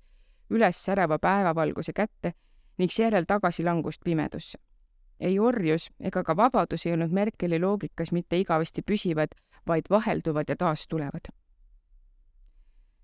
[0.52, 2.34] üles särava päevavalguse kätte
[2.78, 4.58] ning seejärel tagasilangust pimedusse.
[5.20, 9.28] ei orjus ega ka vabadus ei olnud Merkeli loogikas mitte igavesti püsivad,
[9.66, 11.28] vaid vahelduvad ja taastulevad.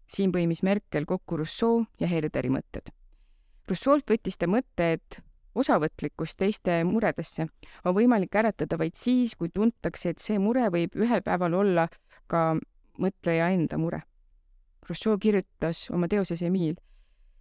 [0.06, 2.92] siin põimis Merkel kokku Rousseau ja Herderi mõtted
[3.68, 5.18] Rousseau'lt võttis ta mõtte, et
[5.58, 7.48] osavõtlikkust teiste muredesse
[7.84, 11.88] on võimalik äratada vaid siis, kui tuntakse, et see mure võib ühel päeval olla
[12.26, 12.54] ka
[12.98, 14.02] mõtleja enda mure.
[14.88, 16.78] Rousseau kirjutas oma teoses Emile,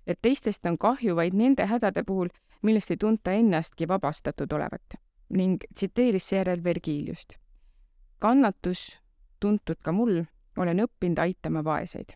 [0.07, 2.29] et teistest on kahju vaid nende hädade puhul,
[2.61, 4.97] millest ei tunta ennastki vabastatud olevat
[5.29, 7.35] ning tsiteeris seejärel Vergiliust.
[8.19, 8.99] kannatus,
[9.39, 10.23] tuntud ka mul,
[10.57, 12.15] olen õppinud aitama vaeseid.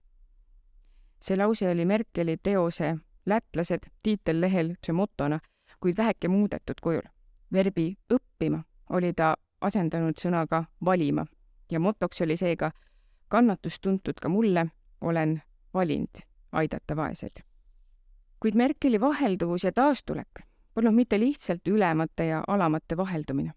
[1.19, 5.39] see lause oli Merkeli teose lätlased tiitellehel see motona,
[5.81, 7.03] kuid väheke muudetud kujul.
[7.53, 11.25] verbi õppima oli ta asendanud sõnaga valima
[11.71, 12.71] ja motoks oli seega
[13.27, 14.65] kannatust tuntud ka mulle,
[15.01, 15.41] olen
[15.73, 17.43] valinud aidata vaeseid.
[18.39, 23.53] kuid Merkeli vahelduvus ja taastulek polnud mitte lihtsalt ülemate ja alamate vaheldumine.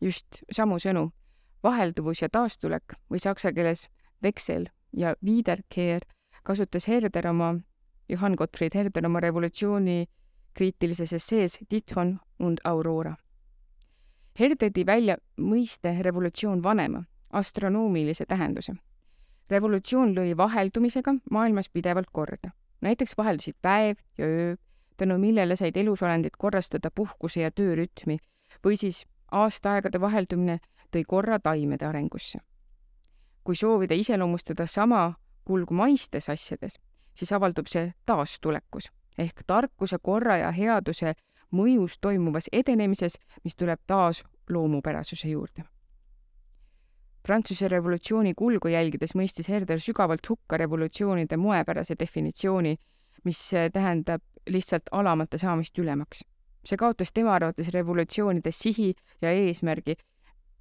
[0.00, 1.10] just samu sõnu,
[1.62, 3.88] vahelduvus ja taastulek või saksa keeles
[4.22, 6.02] Wechsel ja Wiederkehr
[6.42, 7.54] kasutas Herder oma
[8.08, 10.06] Johann Gottfried Herder oma revolutsiooni
[10.54, 13.16] kriitilises essees Tithon und Aurora.
[14.38, 18.74] Herder tõi välja mõiste revolutsioon vanema, astronoomilise tähenduse.
[19.50, 22.50] revolutsioon lõi vaheldumisega maailmas pidevalt korda.
[22.80, 24.56] näiteks vaheldusid päev ja öö,
[24.96, 28.18] tänu millele said elusolendid korrastada puhkuse ja töörütmi
[28.64, 30.58] või siis aastaaegade vaheldumine
[30.90, 32.38] tõi korra taimede arengusse.
[33.44, 36.78] kui soovida iseloomustada sama kulgu maistes asjades,
[37.14, 41.14] siis avaldub see taastulekus ehk tarkuse, korra ja headuse
[41.52, 45.64] mõjus toimuvas edenemises, mis tuleb taas loomupärasuse juurde.
[47.22, 52.76] Prantsuse revolutsiooni kulgu jälgides mõistis Herder sügavalt hukka revolutsioonide moepärase definitsiooni,
[53.24, 56.24] mis tähendab lihtsalt alamate saamist ülemaks.
[56.64, 59.94] see kaotas tema arvates revolutsioonide sihi ja eesmärgi.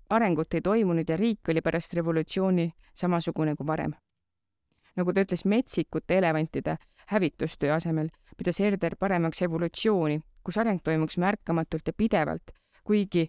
[0.09, 3.93] arengut ei toimunud ja riik oli pärast revolutsiooni samasugune kui varem
[5.01, 6.77] nagu ta ütles, metsikute elevantide
[7.11, 13.27] hävitustöö asemel pidas Herder paremaks evolutsiooni, kus areng toimuks märkamatult ja pidevalt, kuigi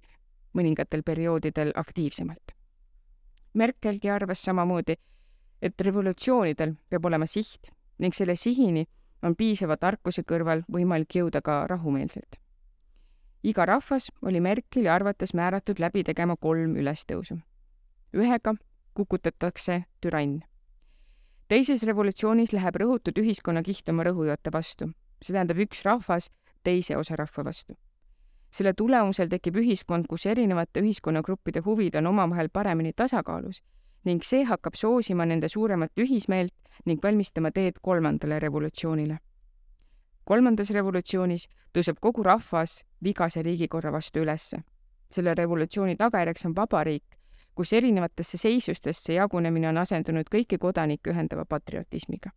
[0.56, 2.54] mõningatel perioodidel aktiivsemalt.
[3.54, 4.96] Merkelgi arvas samamoodi,
[5.62, 8.87] et revolutsioonidel peab olema siht ning selle sihini
[9.22, 12.38] on piisava tarkuse kõrval võimalik jõuda ka rahumeelselt.
[13.42, 17.38] iga rahvas oli Merkeli arvates määratud läbi tegema kolm ülestõusu.
[18.14, 18.54] ühega
[18.94, 20.42] kukutatakse türann
[21.52, 24.86] teises revolutsioonis läheb rõhutud ühiskonnakiht oma rõhujate vastu,
[25.20, 26.30] see tähendab üks rahvas
[26.64, 27.74] teise osa rahva vastu.
[28.52, 33.60] selle tulemusel tekib ühiskond, kus erinevate ühiskonnagruppide huvid on omavahel paremini tasakaalus
[34.04, 36.54] ning see hakkab soosima nende suuremat ühismeelt
[36.86, 39.18] ning valmistama teed kolmandale revolutsioonile.
[40.24, 44.64] kolmandas revolutsioonis tõuseb kogu rahvas vigase riigikorra vastu ülesse.
[45.10, 47.04] selle revolutsiooni tagajärjeks on vabariik,
[47.54, 52.30] kus erinevatesse seisustesse jagunemine on asendunud kõiki kodanikke ühendava patriotismiga.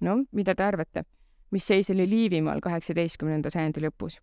[0.00, 1.04] no mida te arvate,
[1.50, 4.18] mis seis oli Liivimaal kaheksateistkümnenda sajandi lõpus?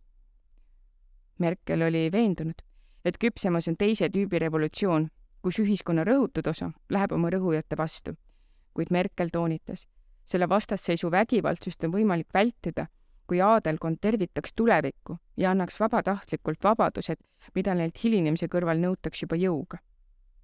[1.40, 2.62] Merkel oli veendunud,
[3.06, 5.10] et küpsemas on teise tüübi revolutsioon,
[5.42, 8.14] kus ühiskonna rõhutud osa läheb oma rõhujate vastu.
[8.74, 9.88] kuid Merkel toonitas,
[10.24, 12.88] selle vastasseisu vägivaldsust on võimalik vältida
[13.32, 17.16] kui aadelkond tervitaks tulevikku ja annaks vabatahtlikult vabadused,
[17.56, 19.78] mida neilt hilinemise kõrval nõutaks juba jõuga.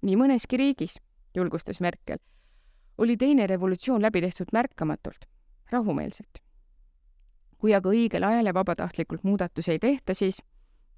[0.02, 0.94] nii mõneski riigis,
[1.36, 2.16] julgustas Merkel,
[2.98, 5.26] oli teine revolutsioon läbi tehtud märkamatult,
[5.72, 6.38] rahumeelselt.
[7.58, 10.40] kui aga õigel ajal ja vabatahtlikult muudatusi ei tehta, siis,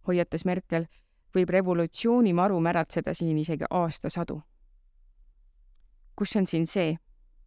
[0.06, 0.86] hoiatas Merkel,
[1.34, 4.40] võib revolutsiooni maru märatseda siin isegi aastasadu.
[6.16, 6.96] kus on siin see,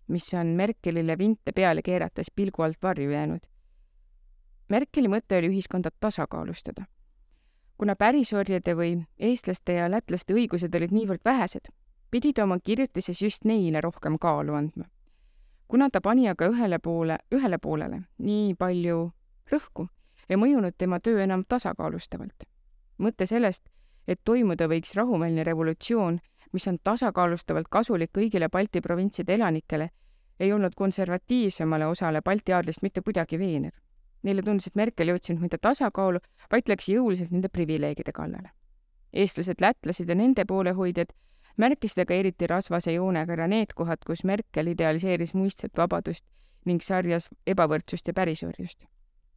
[0.08, 3.53] mis on Merkelile vinte peale keerates pilgu alt varju jäänud?
[4.70, 6.86] Merkeli mõte oli ühiskonda tasakaalustada.
[7.78, 11.68] kuna pärisorjade või eestlaste ja lätlaste õigused olid niivõrd vähesed,
[12.12, 14.86] pidi ta oma kirjutises just neile rohkem kaalu andma.
[15.68, 19.12] kuna ta pani aga ühele poole, ühele poolele nii palju
[19.52, 19.88] rõhku,
[20.30, 22.44] ei mõjunud tema töö enam tasakaalustavalt.
[22.98, 23.70] mõte sellest,
[24.08, 26.20] et toimuda võiks rahumeelne revolutsioon,
[26.54, 29.90] mis on tasakaalustavalt kasulik kõigile Balti provintside elanikele,
[30.40, 33.83] ei olnud konservatiivsemale osale Balti aadlist mitte kuidagi veenev
[34.24, 36.20] Neile tundus, et Merkel ei otsinud mitte tasakaalu,
[36.52, 38.50] vaid läks jõuliselt nende privileegide kallale.
[39.14, 41.12] eestlased, lätlased ja nende poolehoidjad
[41.58, 46.26] märkisid aga eriti rasvase joonega ära need kohad, kus Merkel idealiseeris muistset vabadust
[46.66, 48.86] ning sarjas ebavõrdsust ja pärisorjust.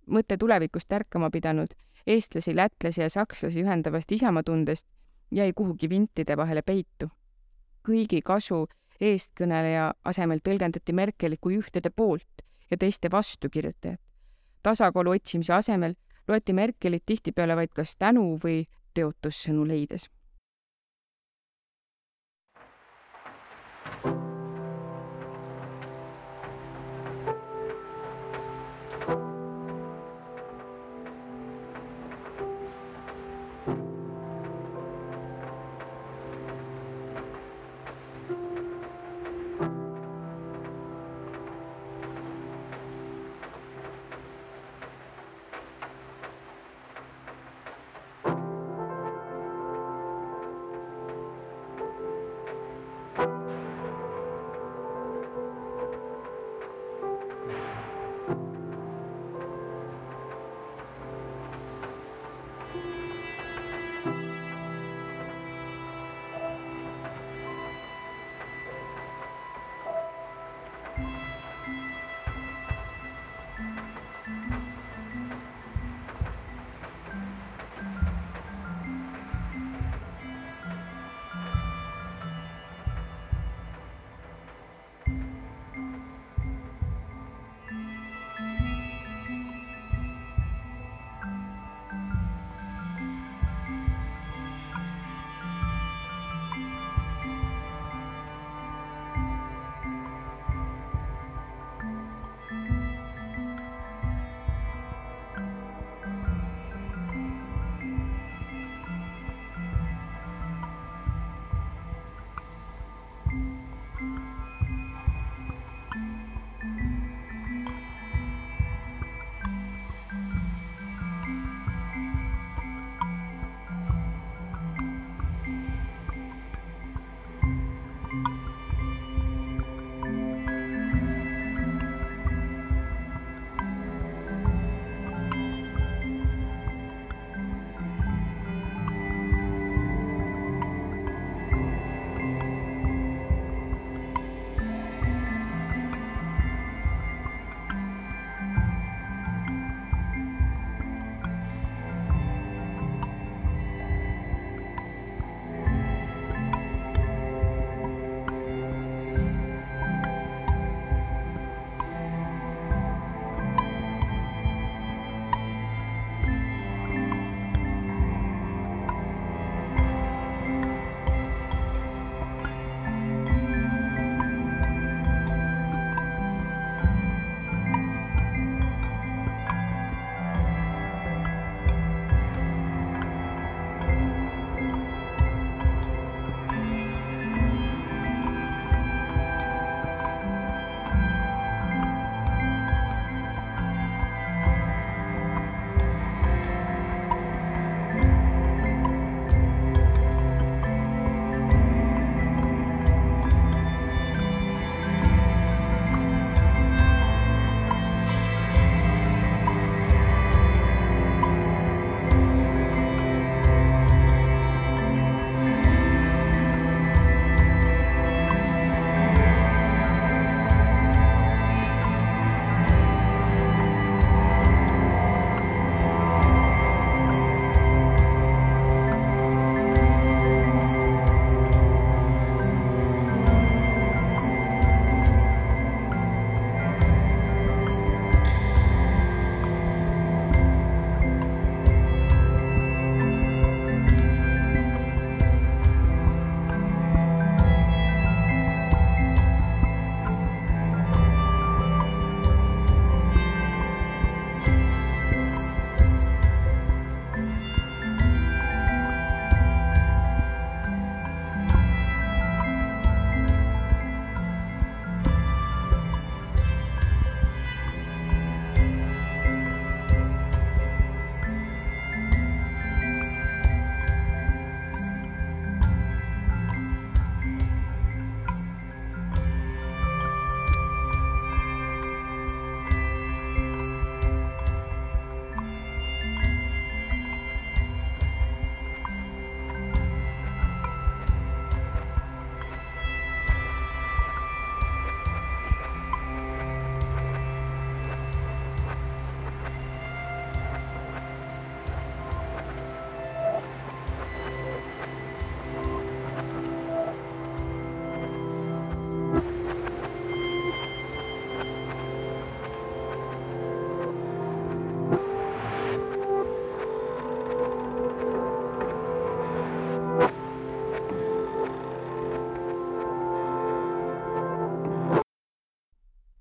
[0.06, 1.74] mõte tulevikust ärkama pidanud
[2.06, 4.86] eestlasi, lätlasi ja sakslasi ühendavast isamaatundest
[5.30, 7.10] jäi kuhugi vintide vahele peitu.
[7.88, 8.66] kõigi kasu
[9.00, 14.00] eestkõneleja asemel tõlgendati Merkelit kui ühtede poolt ja teiste vastukirjutajat
[14.66, 15.94] tasakaalu otsimise asemel
[16.28, 18.64] loeti Merkelit tihtipeale vaid kas tänu või
[18.94, 20.10] teotussõnu leides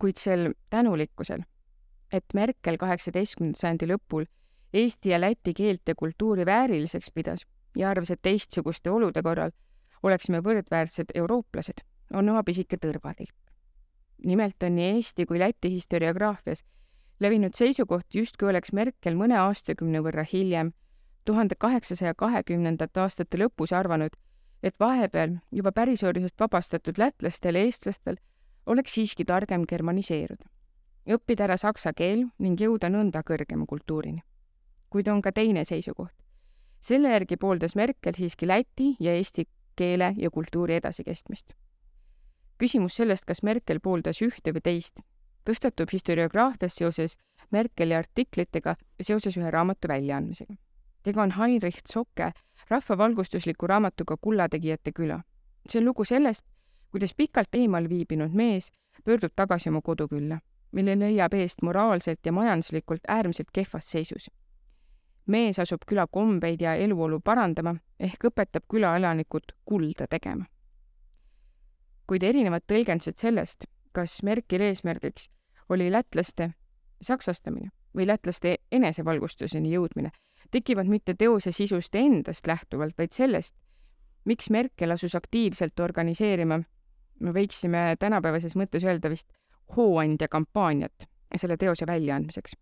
[0.06, 1.41] kuid sel tänulikkusel,
[2.14, 4.28] et Merkel kaheksateistkümnenda sajandi lõpul
[4.78, 7.41] eesti ja läti keelt ja kultuuri vääriliseks pidas
[7.76, 9.49] ja arvas, et teistsuguste olude korral
[10.03, 11.82] oleksime võrdväärsed eurooplased,
[12.14, 13.34] on oma pisike tõrvatilk.
[14.26, 16.62] nimelt on nii Eesti kui Läti historiograafias
[17.20, 20.72] levinud seisukoht, justkui oleks Merkel mõne aastakümne võrra hiljem,
[21.26, 24.14] tuhande kaheksasaja kahekümnendate aastate lõpus arvanud,
[24.64, 28.22] et vahepeal juba pärisorjusest vabastatud lätlastel ja eestlastel
[28.66, 30.47] oleks siiski targem germaniseeruda,
[31.16, 34.22] õppida ära saksa keel ning jõuda nõnda kõrgema kultuurini.
[34.89, 36.13] kuid on ka teine seisukoht.
[36.80, 41.53] selle järgi pooldas Merkel siiski läti ja eesti keele ja kultuuri edasikestmist.
[42.57, 44.99] küsimus sellest, kas Merkel pooldas ühte või teist,
[45.45, 47.18] tõstatub historiograafias seoses
[47.51, 50.55] Merkeli artiklitega seoses ühe raamatu väljaandmisega.
[51.03, 52.32] tegu on Heinrich Zocke
[52.70, 55.22] rahvavalgustusliku raamatuga Kullategijate küla.
[55.70, 56.45] see on lugu sellest,
[56.96, 58.70] kuidas pikalt eemal viibinud mees
[59.04, 60.38] pöördub tagasi oma kodukülla,
[60.72, 64.30] mille leiab eest moraalselt ja majanduslikult äärmiselt kehvas seisus.
[65.26, 70.46] mees asub küla kombeid ja eluolu parandama ehk õpetab külaelanikud kulda tegema.
[72.08, 75.28] kuid erinevad tõlgendused sellest, kas Merkeli eesmärgiks
[75.70, 76.54] oli lätlaste
[77.02, 80.12] saksastamine või lätlaste enesevalgustuseni jõudmine,
[80.52, 83.56] tekivad mitte teose sisust endast lähtuvalt, vaid sellest,
[84.26, 86.62] miks Merkel asus aktiivselt organiseerima,
[87.20, 89.28] me võiksime tänapäevases mõttes öelda vist
[89.78, 92.55] hooandja kampaaniat selle teose väljaandmiseks.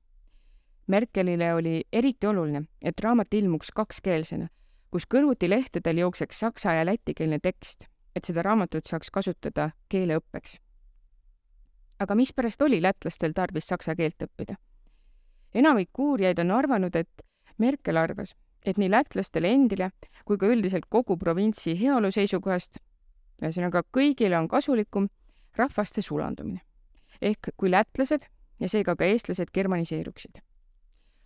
[0.87, 4.47] Merkelile oli eriti oluline, et raamat ilmuks kakskeelsena,
[4.91, 10.57] kus kõrvuti lehtedel jookseks saksa ja lätikeelne tekst, et seda raamatut saaks kasutada keeleõppeks
[12.03, 14.55] aga mispärast oli lätlastel tarvis saksa keelt õppida?
[15.53, 17.23] enamik uurijaid on arvanud, et
[17.61, 18.33] Merkel arvas,
[18.65, 19.91] et nii lätlastele endile
[20.25, 22.79] kui ka üldiselt kogu provintsi heaolu seisukohast,
[23.43, 25.09] ühesõnaga kõigile on kasulikum
[25.57, 26.61] rahvaste sulandumine.
[27.21, 28.27] ehk kui lätlased
[28.59, 30.41] ja seega ka eestlased germaniseeruksid.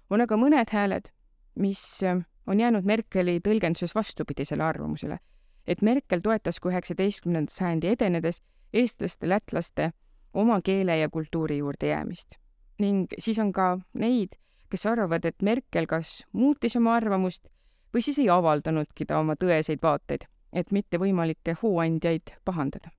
[0.09, 1.11] on aga mõned hääled,
[1.55, 2.03] mis
[2.47, 5.20] on jäänud Merkeli tõlgenduses vastupidisele arvamusele,
[5.68, 8.41] et Merkel toetas ka üheksateistkümnenda sajandi edenedes
[8.74, 9.91] eestlaste, lätlaste
[10.34, 12.38] oma keele ja kultuuri juurde jäämist.
[12.80, 14.36] ning siis on ka neid,
[14.70, 17.47] kes arvavad, et Merkel kas muutis oma arvamust
[17.93, 22.89] või siis ei avaldanudki ta oma tõeseid vaateid, et mitte võimalikke hooandjaid pahandada.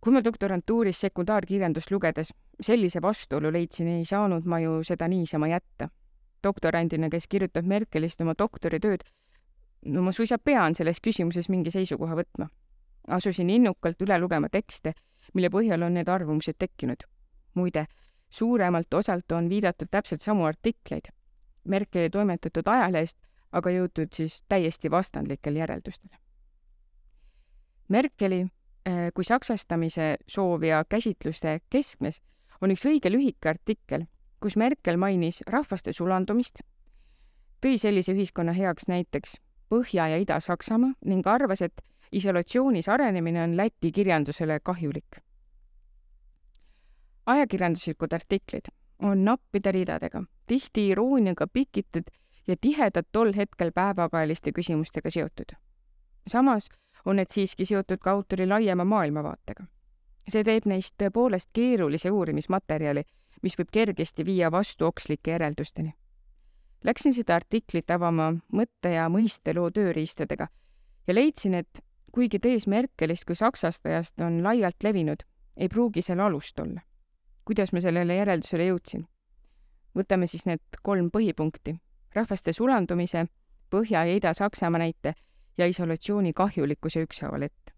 [0.00, 5.88] kui ma doktorantuuris sekundaarkirjandust lugedes sellise vastuolu leidsin, ei saanud ma ju seda niisama jätta.
[6.42, 9.00] doktorandina, kes kirjutab Merkelist oma doktoritööd,
[9.86, 12.48] no ma suisa pean selles küsimuses mingi seisukoha võtma.
[13.08, 14.94] asusin innukalt üle lugema tekste
[15.32, 17.06] mille põhjal on need arvamused tekkinud.
[17.54, 17.86] muide,
[18.30, 21.08] suuremalt osalt on viidatud täpselt samu artikleid
[21.64, 23.16] Merkeli toimetatud ajalehest,
[23.54, 26.18] aga jõutud siis täiesti vastandlikele järeldustele.
[27.88, 32.20] Merkeli äh, kui saksastamise soovija käsitluste keskmes
[32.60, 34.06] on üks õige lühike artikkel,
[34.40, 36.62] kus Merkel mainis rahvaste sulandumist,
[37.64, 39.40] tõi sellise ühiskonna heaks näiteks
[39.72, 41.80] Põhja- ja Ida-Saksamaa ning arvas, et
[42.12, 45.20] isolatsioonis arenemine on Läti kirjandusele kahjulik.
[47.26, 52.10] ajakirjanduslikud artiklid on nappide ridadega, tihti irooniaga pikitud
[52.46, 55.56] ja tihedalt tol hetkel päevakajaliste küsimustega seotud.
[56.26, 56.68] samas
[57.04, 59.64] on need siiski seotud ka autori laiema maailmavaatega.
[60.28, 63.04] see teeb neist tõepoolest keerulise uurimismaterjali,
[63.42, 65.94] mis võib kergesti viia vastuokslike järeldusteni.
[66.84, 70.48] Läksin seda artiklit avama mõtte- ja mõisteloo tööriistadega
[71.06, 71.80] ja leidsin, et
[72.12, 75.24] kuigi tees Merkelist kui saksastajast on laialt levinud,
[75.56, 76.80] ei pruugi seal alust olla.
[77.44, 79.06] kuidas ma sellele järeldusele jõudsin?
[79.94, 81.76] võtame siis need kolm põhipunkti.
[82.14, 83.26] Rahvaste sulandumise,
[83.70, 85.14] Põhja- ja Ida-Saksamaa näite
[85.58, 87.72] ja isolatsiooni kahjulikkuse ükshaaval ette.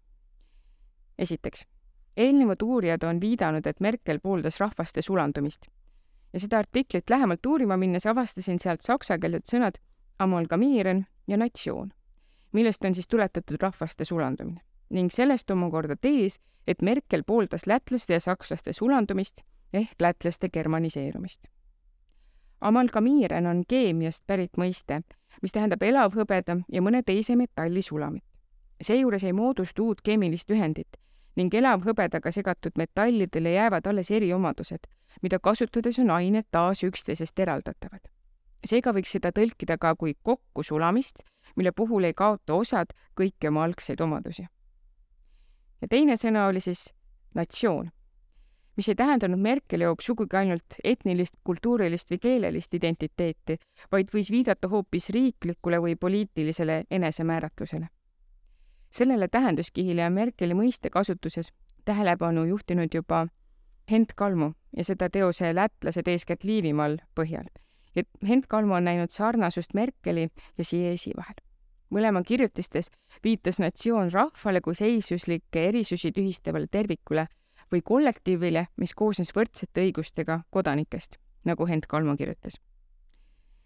[1.17, 1.65] esiteks,
[2.17, 5.67] eelnevad uurijad on viidanud, et Merkel pooldas rahvaste sulandumist
[6.33, 9.79] ja seda artiklit lähemalt uurima minnes avastasin sealt saksakeelsed sõnad
[10.19, 11.91] amalgamiiren ja natsioon
[12.51, 18.19] millest on siis tuletatud rahvaste sulandumine ning sellest omakorda tees, et Merkel pooldas lätlaste ja
[18.23, 19.41] sakslaste sulandumist
[19.73, 21.47] ehk lätlaste germaniseerumist.
[22.61, 25.01] Amalgamiiren on keemiast pärit mõiste,
[25.41, 28.23] mis tähendab elavhõbeda ja mõne teise metalli sulamit.
[28.81, 30.97] seejuures ei moodustu uut keemilist ühendit
[31.35, 34.87] ning elavhõbedaga segatud metallidele jäävad alles eriomadused,
[35.21, 38.01] mida kasutades on ained taas üksteisest eraldatavad
[38.65, 41.21] seega võiks seda tõlkida ka kui kokkusulamist,
[41.55, 44.47] mille puhul ei kaota osad kõiki oma algseid omadusi.
[45.81, 46.93] ja teine sõna oli siis
[47.35, 47.91] natsioon,
[48.77, 53.57] mis ei tähendanud Merkeli jaoks sugugi ainult etnilist, kultuurilist või keelelist identiteeti,
[53.91, 57.87] vaid võis viidata hoopis riiklikule või poliitilisele enesemääratlusele.
[58.91, 61.51] sellele tähenduskihile on Merkeli mõiste kasutuses
[61.85, 63.27] tähelepanu juhtinud juba
[63.91, 67.47] Hent Kalmo ja seda teose Lätlased eeskätt Liivimaal põhjal.
[67.95, 71.35] et Hent Kalmo on näinud sarnasust Merkeli ja Siesi vahel.
[71.89, 72.91] mõlema kirjutistes
[73.23, 77.27] viitas natsioon rahvale kui seisluslikke erisusi tühistavale tervikule
[77.71, 82.59] või kollektiivile, mis koosnes võrdsete õigustega kodanikest, nagu Hent Kalmo kirjutas.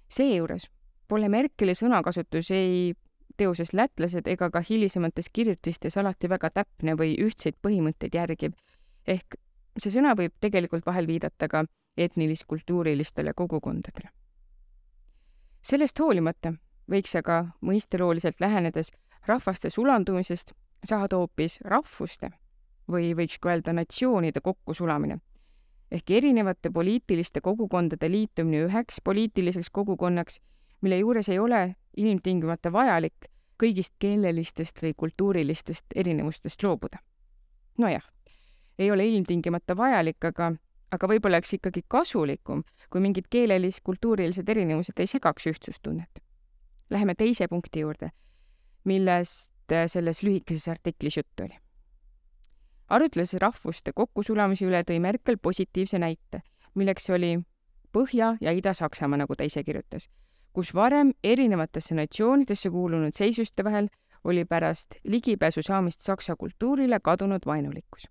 [0.10, 0.70] seejuures
[1.08, 2.93] pole Merkeli sõnakasutus ei
[3.38, 8.54] teoses Lätlased ega ka hilisemates kirjutistes alati väga täpne või ühtseid põhimõtteid järgiv,
[9.08, 9.36] ehk
[9.78, 11.64] see sõna võib tegelikult vahel viidata ka
[11.97, 14.10] etnilis-kultuurilistele kogukondadele.
[15.62, 16.54] sellest hoolimata
[16.91, 18.91] võiks aga mõistelooliselt lähenedes
[19.28, 22.32] rahvaste sulandumisest saada hoopis rahvuste
[22.91, 25.19] või võiks ka öelda natsioonide kokkusulamine
[25.91, 30.39] ehk erinevate poliitiliste kogukondade liitumine üheks poliitiliseks kogukonnaks,
[30.81, 33.27] mille juures ei ole inimtingimata vajalik
[33.61, 36.97] kõigist keelelistest või kultuurilistest erinevustest loobuda.
[37.77, 38.03] nojah,
[38.79, 40.51] ei ole ilmtingimata vajalik, aga,
[40.91, 46.21] aga võib-olla oleks ikkagi kasulikum, kui mingid keelelis-kultuurilised erinevused ei segaks ühtsustunnet.
[46.89, 48.11] Läheme teise punkti juurde,
[48.83, 49.53] millest
[49.87, 51.55] selles lühikeses artiklis juttu oli
[52.91, 56.41] arutles rahvuste kokkusulamise üle, tõi Merkel positiivse näite,
[56.75, 57.39] milleks oli
[57.91, 60.07] Põhja- ja Ida-Saksamaa, nagu ta ise kirjutas,
[60.53, 63.89] kus varem erinevatesse natsioonidesse kuulunud seisuste vahel
[64.23, 68.07] oli pärast ligipääsu saamist Saksa kultuurile kadunud vaenulikkus.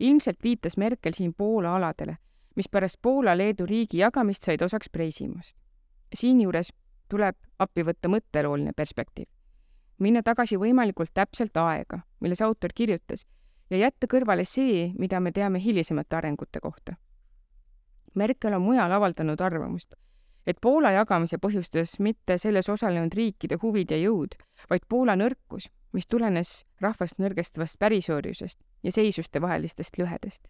[0.00, 2.16] ilmselt viitas Merkel siin Poola aladele,
[2.56, 5.56] mis pärast Poola-Leedu riigi jagamist said osaks Preisimaast.
[6.14, 6.72] siinjuures
[7.08, 9.26] tuleb appi võtta mõttelooline perspektiiv.
[9.98, 13.26] minna tagasi võimalikult täpselt aega, milles autor kirjutas
[13.70, 16.96] ja jätta kõrvale see, mida me teame hilisemate arengute kohta.
[18.14, 19.94] Merkel on mujal avaldanud arvamust,
[20.46, 24.36] et Poola jagamise põhjustas mitte selles osalenud riikide huvid ja jõud,
[24.70, 30.46] vaid Poola nõrkus, mis tulenes rahvast nõrgestavast pärisorjusest ja seisuste vahelistest lõhedest.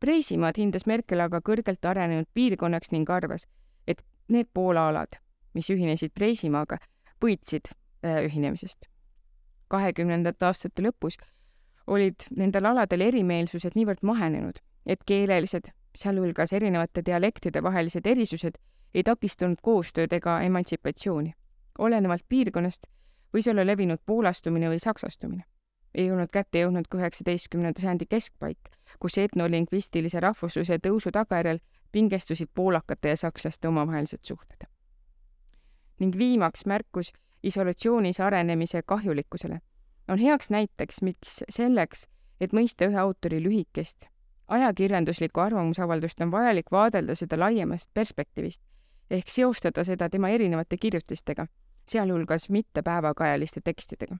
[0.00, 3.48] Preisimaad hindas Merkel aga kõrgelt arenenud piirkonnaks ning arvas,
[3.86, 5.18] et need Poola alad,
[5.54, 6.78] mis ühinesid Preisimaaga,
[7.20, 8.86] võitsid äh, ühinemisest.
[9.68, 11.18] kahekümnendate aastate lõpus
[11.88, 18.58] olid nendel aladel erimeelsused niivõrd mahenenud, et keelelised, sealhulgas erinevate dialektide vahelised erisused
[18.94, 21.34] ei takistanud koostööd ega emantsipatsiooni.
[21.78, 22.86] olenevalt piirkonnast
[23.34, 25.44] võis olla levinud poolastumine või saksastumine.
[25.94, 28.58] ei olnud kätte jõudnud ka üheksateistkümnenda sajandi keskpaik,
[29.00, 31.60] kus etnolingvistilise rahvusluse tõusu tagajärjel
[31.92, 34.68] pingestusid poolakate ja sakslaste omavahelised suhted.
[35.98, 37.12] ning viimaks märkus
[37.42, 39.60] isolatsioonis arenemise kahjulikkusele
[40.08, 42.06] on heaks näiteks, miks selleks,
[42.40, 44.08] et mõista ühe autori lühikest
[44.48, 48.62] ajakirjanduslikku arvamusavaldust, on vajalik vaadelda seda laiemast perspektiivist
[49.10, 51.46] ehk seostada seda tema erinevate kirjutistega,
[51.88, 54.16] sealhulgas mitte päevakajaliste tekstidega.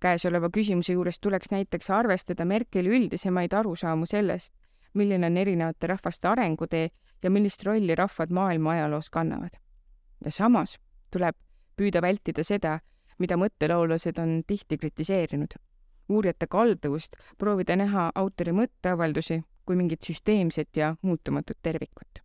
[0.00, 4.54] käesoleva küsimuse juures tuleks näiteks arvestada Merkeli üldisemaid arusaamu sellest,
[4.94, 6.88] milline on erinevate rahvaste arengutee
[7.22, 9.50] ja millist rolli rahvad maailma ajaloos kannavad.
[10.24, 10.78] ja samas
[11.10, 11.36] tuleb
[11.76, 12.80] püüda vältida seda,
[13.18, 15.54] mida mõttelaulased on tihti kritiseerinud.
[16.08, 22.22] uurijate kalduvust proovida näha autori mõtteavaldusi kui mingit süsteemset ja muutumatut tervikut.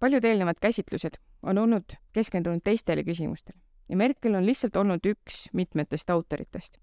[0.00, 6.10] paljud eelnevad käsitlused on olnud keskendunud teistele küsimustele ja Merkel on lihtsalt olnud üks mitmetest
[6.10, 6.78] autoritest.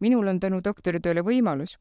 [0.00, 1.78] minul on tänu doktoritööle võimalus,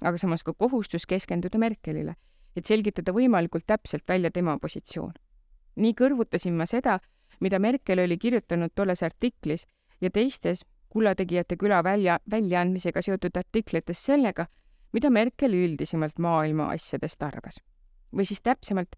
[0.00, 2.16] aga samas ka kohustus keskenduda Merkelile,
[2.56, 5.12] et selgitada võimalikult täpselt välja tema positsioon.
[5.76, 6.98] nii kõrvutasin ma seda,
[7.40, 9.66] mida Merkel oli kirjutanud tolles artiklis
[10.00, 14.46] ja teistes Kullategijate küla välja, väljaandmisega seotud artiklites sellega,
[14.92, 17.60] mida Merkel üldisemalt maailma asjadest arvas.
[18.16, 18.96] või siis täpsemalt,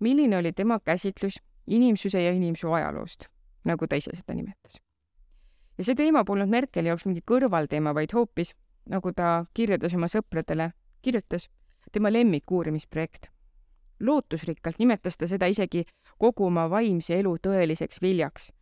[0.00, 3.24] milline oli tema käsitlus inimsuse ja inimsuu ajaloost,
[3.64, 4.80] nagu ta ise seda nimetas.
[5.78, 8.54] ja see teema polnud Merkeli jaoks mingi kõrvalteema, vaid hoopis,
[8.86, 10.72] nagu ta kirjeldas oma sõpradele,
[11.02, 11.48] kirjutas,
[11.92, 13.30] tema lemmikuurimisprojekt
[14.00, 15.84] lootusrikkalt nimetas ta seda isegi
[16.18, 18.52] kogu oma vaimse elu tõeliseks viljaks.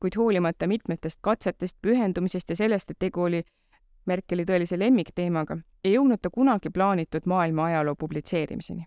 [0.00, 3.42] kuid hoolimata mitmetest katsetest, pühendumisest ja sellest, et tegu oli
[4.06, 8.84] Merkeli tõelise lemmikteemaga, ei jõudnud ta kunagi plaanitud maailma ajaloo publitseerimiseni.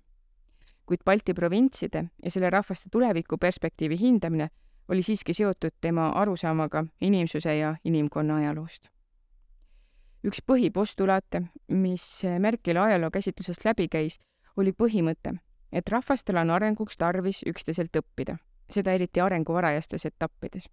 [0.85, 4.49] kuid Balti provintside ja selle rahvaste tulevikuperspektiivi hindamine
[4.89, 8.89] oli siiski seotud tema arusaamaga inimsuse ja inimkonna ajaloost.
[10.23, 14.19] üks põhipostulaate, mis Merkeli ajaloo käsitlusest läbi käis,
[14.57, 15.33] oli põhimõte,
[15.71, 18.37] et rahvastel on arenguks tarvis üksteiselt õppida,
[18.69, 20.69] seda eriti arengu varajastes etappides.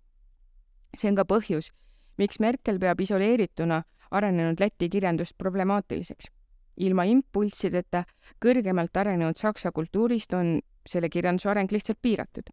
[0.96, 1.72] see on ka põhjus,
[2.16, 6.30] miks Merkel peab isoleerituna arenenud Läti kirjandust problemaatiliseks.
[6.76, 8.04] ilma impulssideta
[8.44, 12.50] kõrgemalt arenenud saksa kultuurist on selle kirjanduse areng lihtsalt piiratud.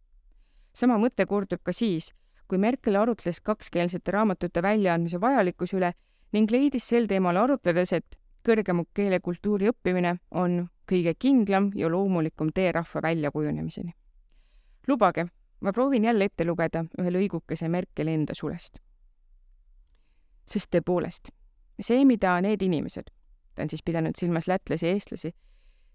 [0.72, 2.12] sama mõte kordub ka siis,
[2.48, 5.92] kui Merkel arutles kakskeelsete raamatute väljaandmise vajalikkuse üle
[6.32, 12.72] ning leidis sel teemal arutledes, et kõrgema keelekultuuri õppimine on kõige kindlam ja loomulikum tee
[12.72, 13.92] rahva väljakujunemiseni.
[14.88, 15.26] lubage,
[15.60, 18.78] ma proovin jälle ette lugeda ühe lõigukese Merkeli enda sulest.
[20.46, 21.30] sest tõepoolest,
[21.80, 23.10] see, mida need inimesed,
[23.54, 25.32] ta on siis pidanud silmas lätlasi ja eestlasi,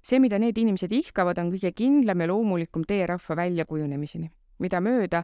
[0.01, 5.23] see, mida need inimesed ihkavad, on kõige kindlam ja loomulikum tee rahva väljakujunemiseni, mida mööda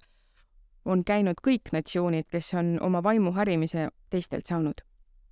[0.85, 4.85] on käinud kõik natsioonid, kes on oma vaimu harimise teistelt saanud.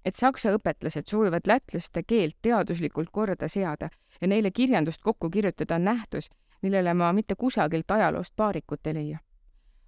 [0.06, 3.90] Et saksa õpetlased soovivad lätlaste keelt teaduslikult korda seada
[4.22, 6.30] ja neile kirjandust kokku kirjutada, on nähtus,
[6.62, 9.20] millele ma mitte kusagilt ajaloost paarikut ei leia.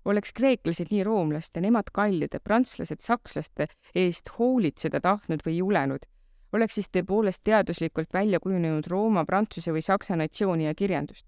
[0.05, 6.05] oleks kreeklased nii roomlaste, nemad kallide, prantslased sakslaste eest hoolitseda tahtnud või julenud,
[6.53, 11.25] oleks siis tõepoolest teaduslikult välja kujunenud Rooma, Prantsuse või Saksa natsiooni ja kirjandust.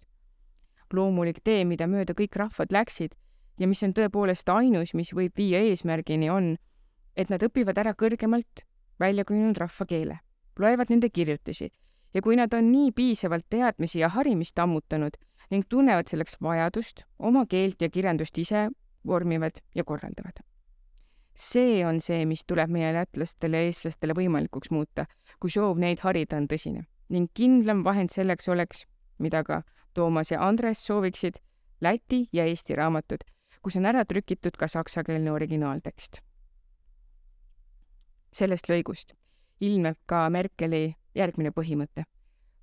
[0.93, 3.15] loomulik tee, mida mööda kõik rahvad läksid
[3.59, 6.55] ja mis on tõepoolest ainus, mis võib viia eesmärgini, on,
[7.15, 8.66] et nad õpivad ära kõrgemalt
[8.99, 10.19] välja kujunenud rahvakeele,
[10.59, 11.69] loevad nende kirjutisi
[12.13, 15.17] ja kui nad on nii piisavalt teadmisi ja harimist ammutanud
[15.51, 18.69] ning tunnevad selleks vajadust, oma keelt ja kirjandust ise
[19.07, 20.43] vormivad ja korraldavad.
[21.35, 25.05] see on see, mis tuleb meie lätlastele ja eestlastele võimalikuks muuta,
[25.39, 28.85] kui soov neid harida on tõsine ning kindlam vahend selleks oleks,
[29.19, 31.37] mida ka Toomas ja Andres sooviksid,
[31.81, 33.21] Läti ja Eesti raamatud
[33.67, 36.21] kus on ära trükitud ka saksakeelne originaaltekst.
[38.31, 39.13] Sellest lõigust
[39.61, 42.05] ilmneb ka Merkeli järgmine põhimõte.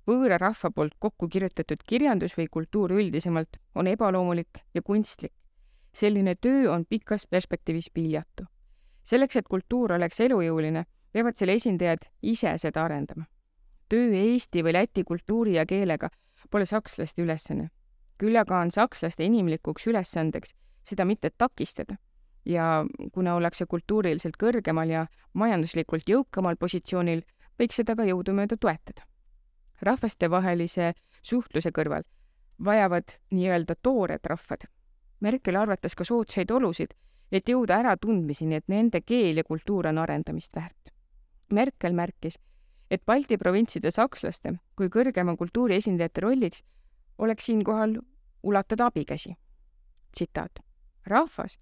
[0.07, 5.33] võõra rahva poolt kokku kirjutatud kirjandus või kultuur üldisemalt on ebaloomulik ja kunstlik.
[5.93, 8.45] selline töö on pikas perspektiivis viljatu.
[9.03, 13.25] selleks, et kultuur oleks elujõuline, peavad selle esindajad ise seda arendama.
[13.89, 16.09] töö eesti või läti kultuuri ja keelega
[16.49, 17.69] pole sakslaste ülesanne.
[18.17, 20.53] küll aga on sakslaste inimlikuks ülesandeks
[20.83, 21.95] seda mitte takistada.
[22.45, 27.23] Ja kuna ollakse kultuuriliselt kõrgemal ja majanduslikult jõukamal positsioonil,
[27.59, 29.01] võiks seda ka jõudumööda toetada.
[29.81, 32.03] rahvastevahelise suhtluse kõrval
[32.65, 34.67] vajavad nii-öelda toored rahvad.
[35.19, 36.93] Merkel arvates ka soodsaid olusid,
[37.31, 40.91] et jõuda äratundmiseni, et nende keel ja kultuur on arendamist väärt.
[41.51, 42.39] Merkel märkis,
[42.91, 46.63] et Balti provintside sakslaste kui kõrgema kultuuri esindajate rolliks
[47.17, 47.97] oleks siinkohal
[48.43, 49.35] ulatada abikäsi.
[50.11, 50.59] tsitaat
[51.05, 51.59] rahvas,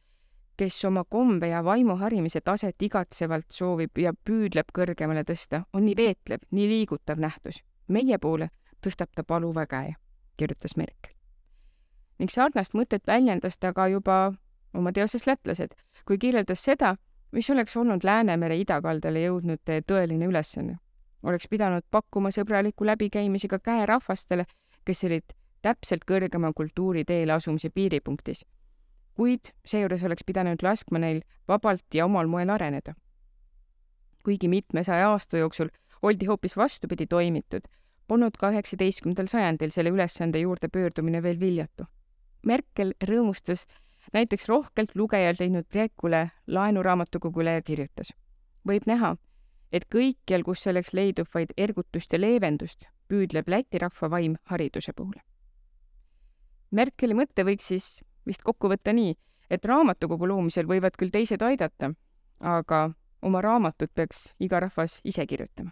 [0.58, 5.96] kes oma kombe ja vaimu harimise taset igatsevalt soovib ja püüdleb kõrgemale tõsta, on nii
[5.98, 7.64] veetlev, nii liigutav nähtus.
[7.88, 8.50] meie poole
[8.82, 9.96] tõstab ta paluva käe,
[10.38, 11.14] kirjutas Merkel.
[12.20, 14.34] ning sarnast mõtet väljendas ta ka juba
[14.74, 15.76] oma teoses Lätlased,
[16.06, 16.96] kui kirjeldas seda,
[17.32, 20.78] mis oleks olnud Läänemere idakaldale jõudnud tõeline ülesanne.
[21.24, 24.46] oleks pidanud pakkuma sõbraliku läbikäimise ka käe rahvastele,
[24.86, 28.46] kes olid täpselt kõrgema kultuuri teele asumise piiripunktis
[29.14, 32.94] kuid seejuures oleks pidanud laskma neil vabalt ja omal moel areneda.
[34.24, 35.70] kuigi mitmesaja aasta jooksul
[36.02, 37.66] oldi hoopis vastupidi toimitud,
[38.08, 41.86] polnud ka üheksateistkümnendal sajandil selle ülesande juurde pöördumine veel viljatu.
[42.44, 43.66] Merkel rõõmustas
[44.14, 48.14] näiteks rohkelt lugejaid leidnud Prekule laenuraamatukogule ja kirjutas.
[48.68, 49.18] võib näha,
[49.72, 55.22] et kõikjal, kus selleks leidub vaid ergutust ja leevendust, püüdleb Läti rahva vaim hariduse poole.
[56.72, 59.16] Merkeli mõte võiks siis vist kokku võtta nii,
[59.50, 61.92] et raamatukogu loomisel võivad küll teised aidata,
[62.40, 62.90] aga
[63.22, 65.72] oma raamatut peaks iga rahvas ise kirjutama.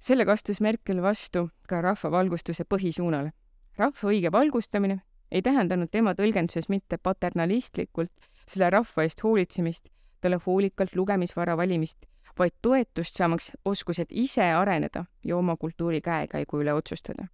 [0.00, 3.32] sellega astus Merkel vastu ka rahvavalgustuse põhisuunale.
[3.78, 5.00] rahva õige valgustamine
[5.30, 9.88] ei tähendanud tema tõlgenduses mitte paternalistlikult selle rahva eest hoolitsemist,
[10.20, 12.06] talle hoolikalt lugemisvara valimist,
[12.38, 17.28] vaid toetust saamaks oskused ise areneda ja oma kultuuri käekäigu üle otsustada.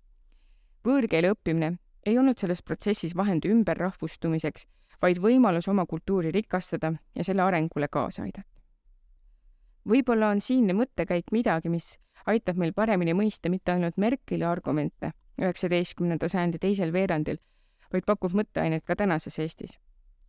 [0.85, 4.67] võõrkeele õppimine ei olnud selles protsessis vahend ümberrahvustumiseks,
[5.03, 8.51] vaid võimalus oma kultuuri rikastada ja selle arengule kaasa aidata.
[9.89, 16.29] võib-olla on siinne mõttekäik midagi, mis aitab meil paremini mõista mitte ainult Merkeli argumente üheksateistkümnenda
[16.29, 17.39] sajandi teisel veerandil,
[17.93, 19.79] vaid pakub mõtteainet ka tänases Eestis.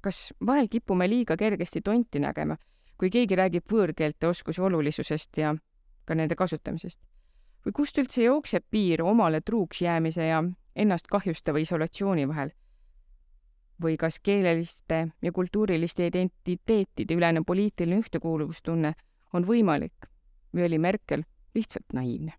[0.02, 2.58] kas vahel kipume liiga kergesti tonti nägema,
[2.98, 5.56] kui keegi räägib võõrkeelte oskuse olulisusest ja
[6.06, 7.02] ka nende kasutamisest?
[7.66, 10.44] või kust üldse jookseb piir omale truuks jäämise ja
[10.78, 12.54] ennast kahjustava isolatsiooni vahel?
[13.82, 18.94] või kas keeleliste ja kultuuriliste identiteetide ülene poliitiline ühtekuuluvustunne
[19.34, 20.10] on võimalik
[20.56, 21.24] või oli Merkel
[21.54, 22.34] lihtsalt naiivne?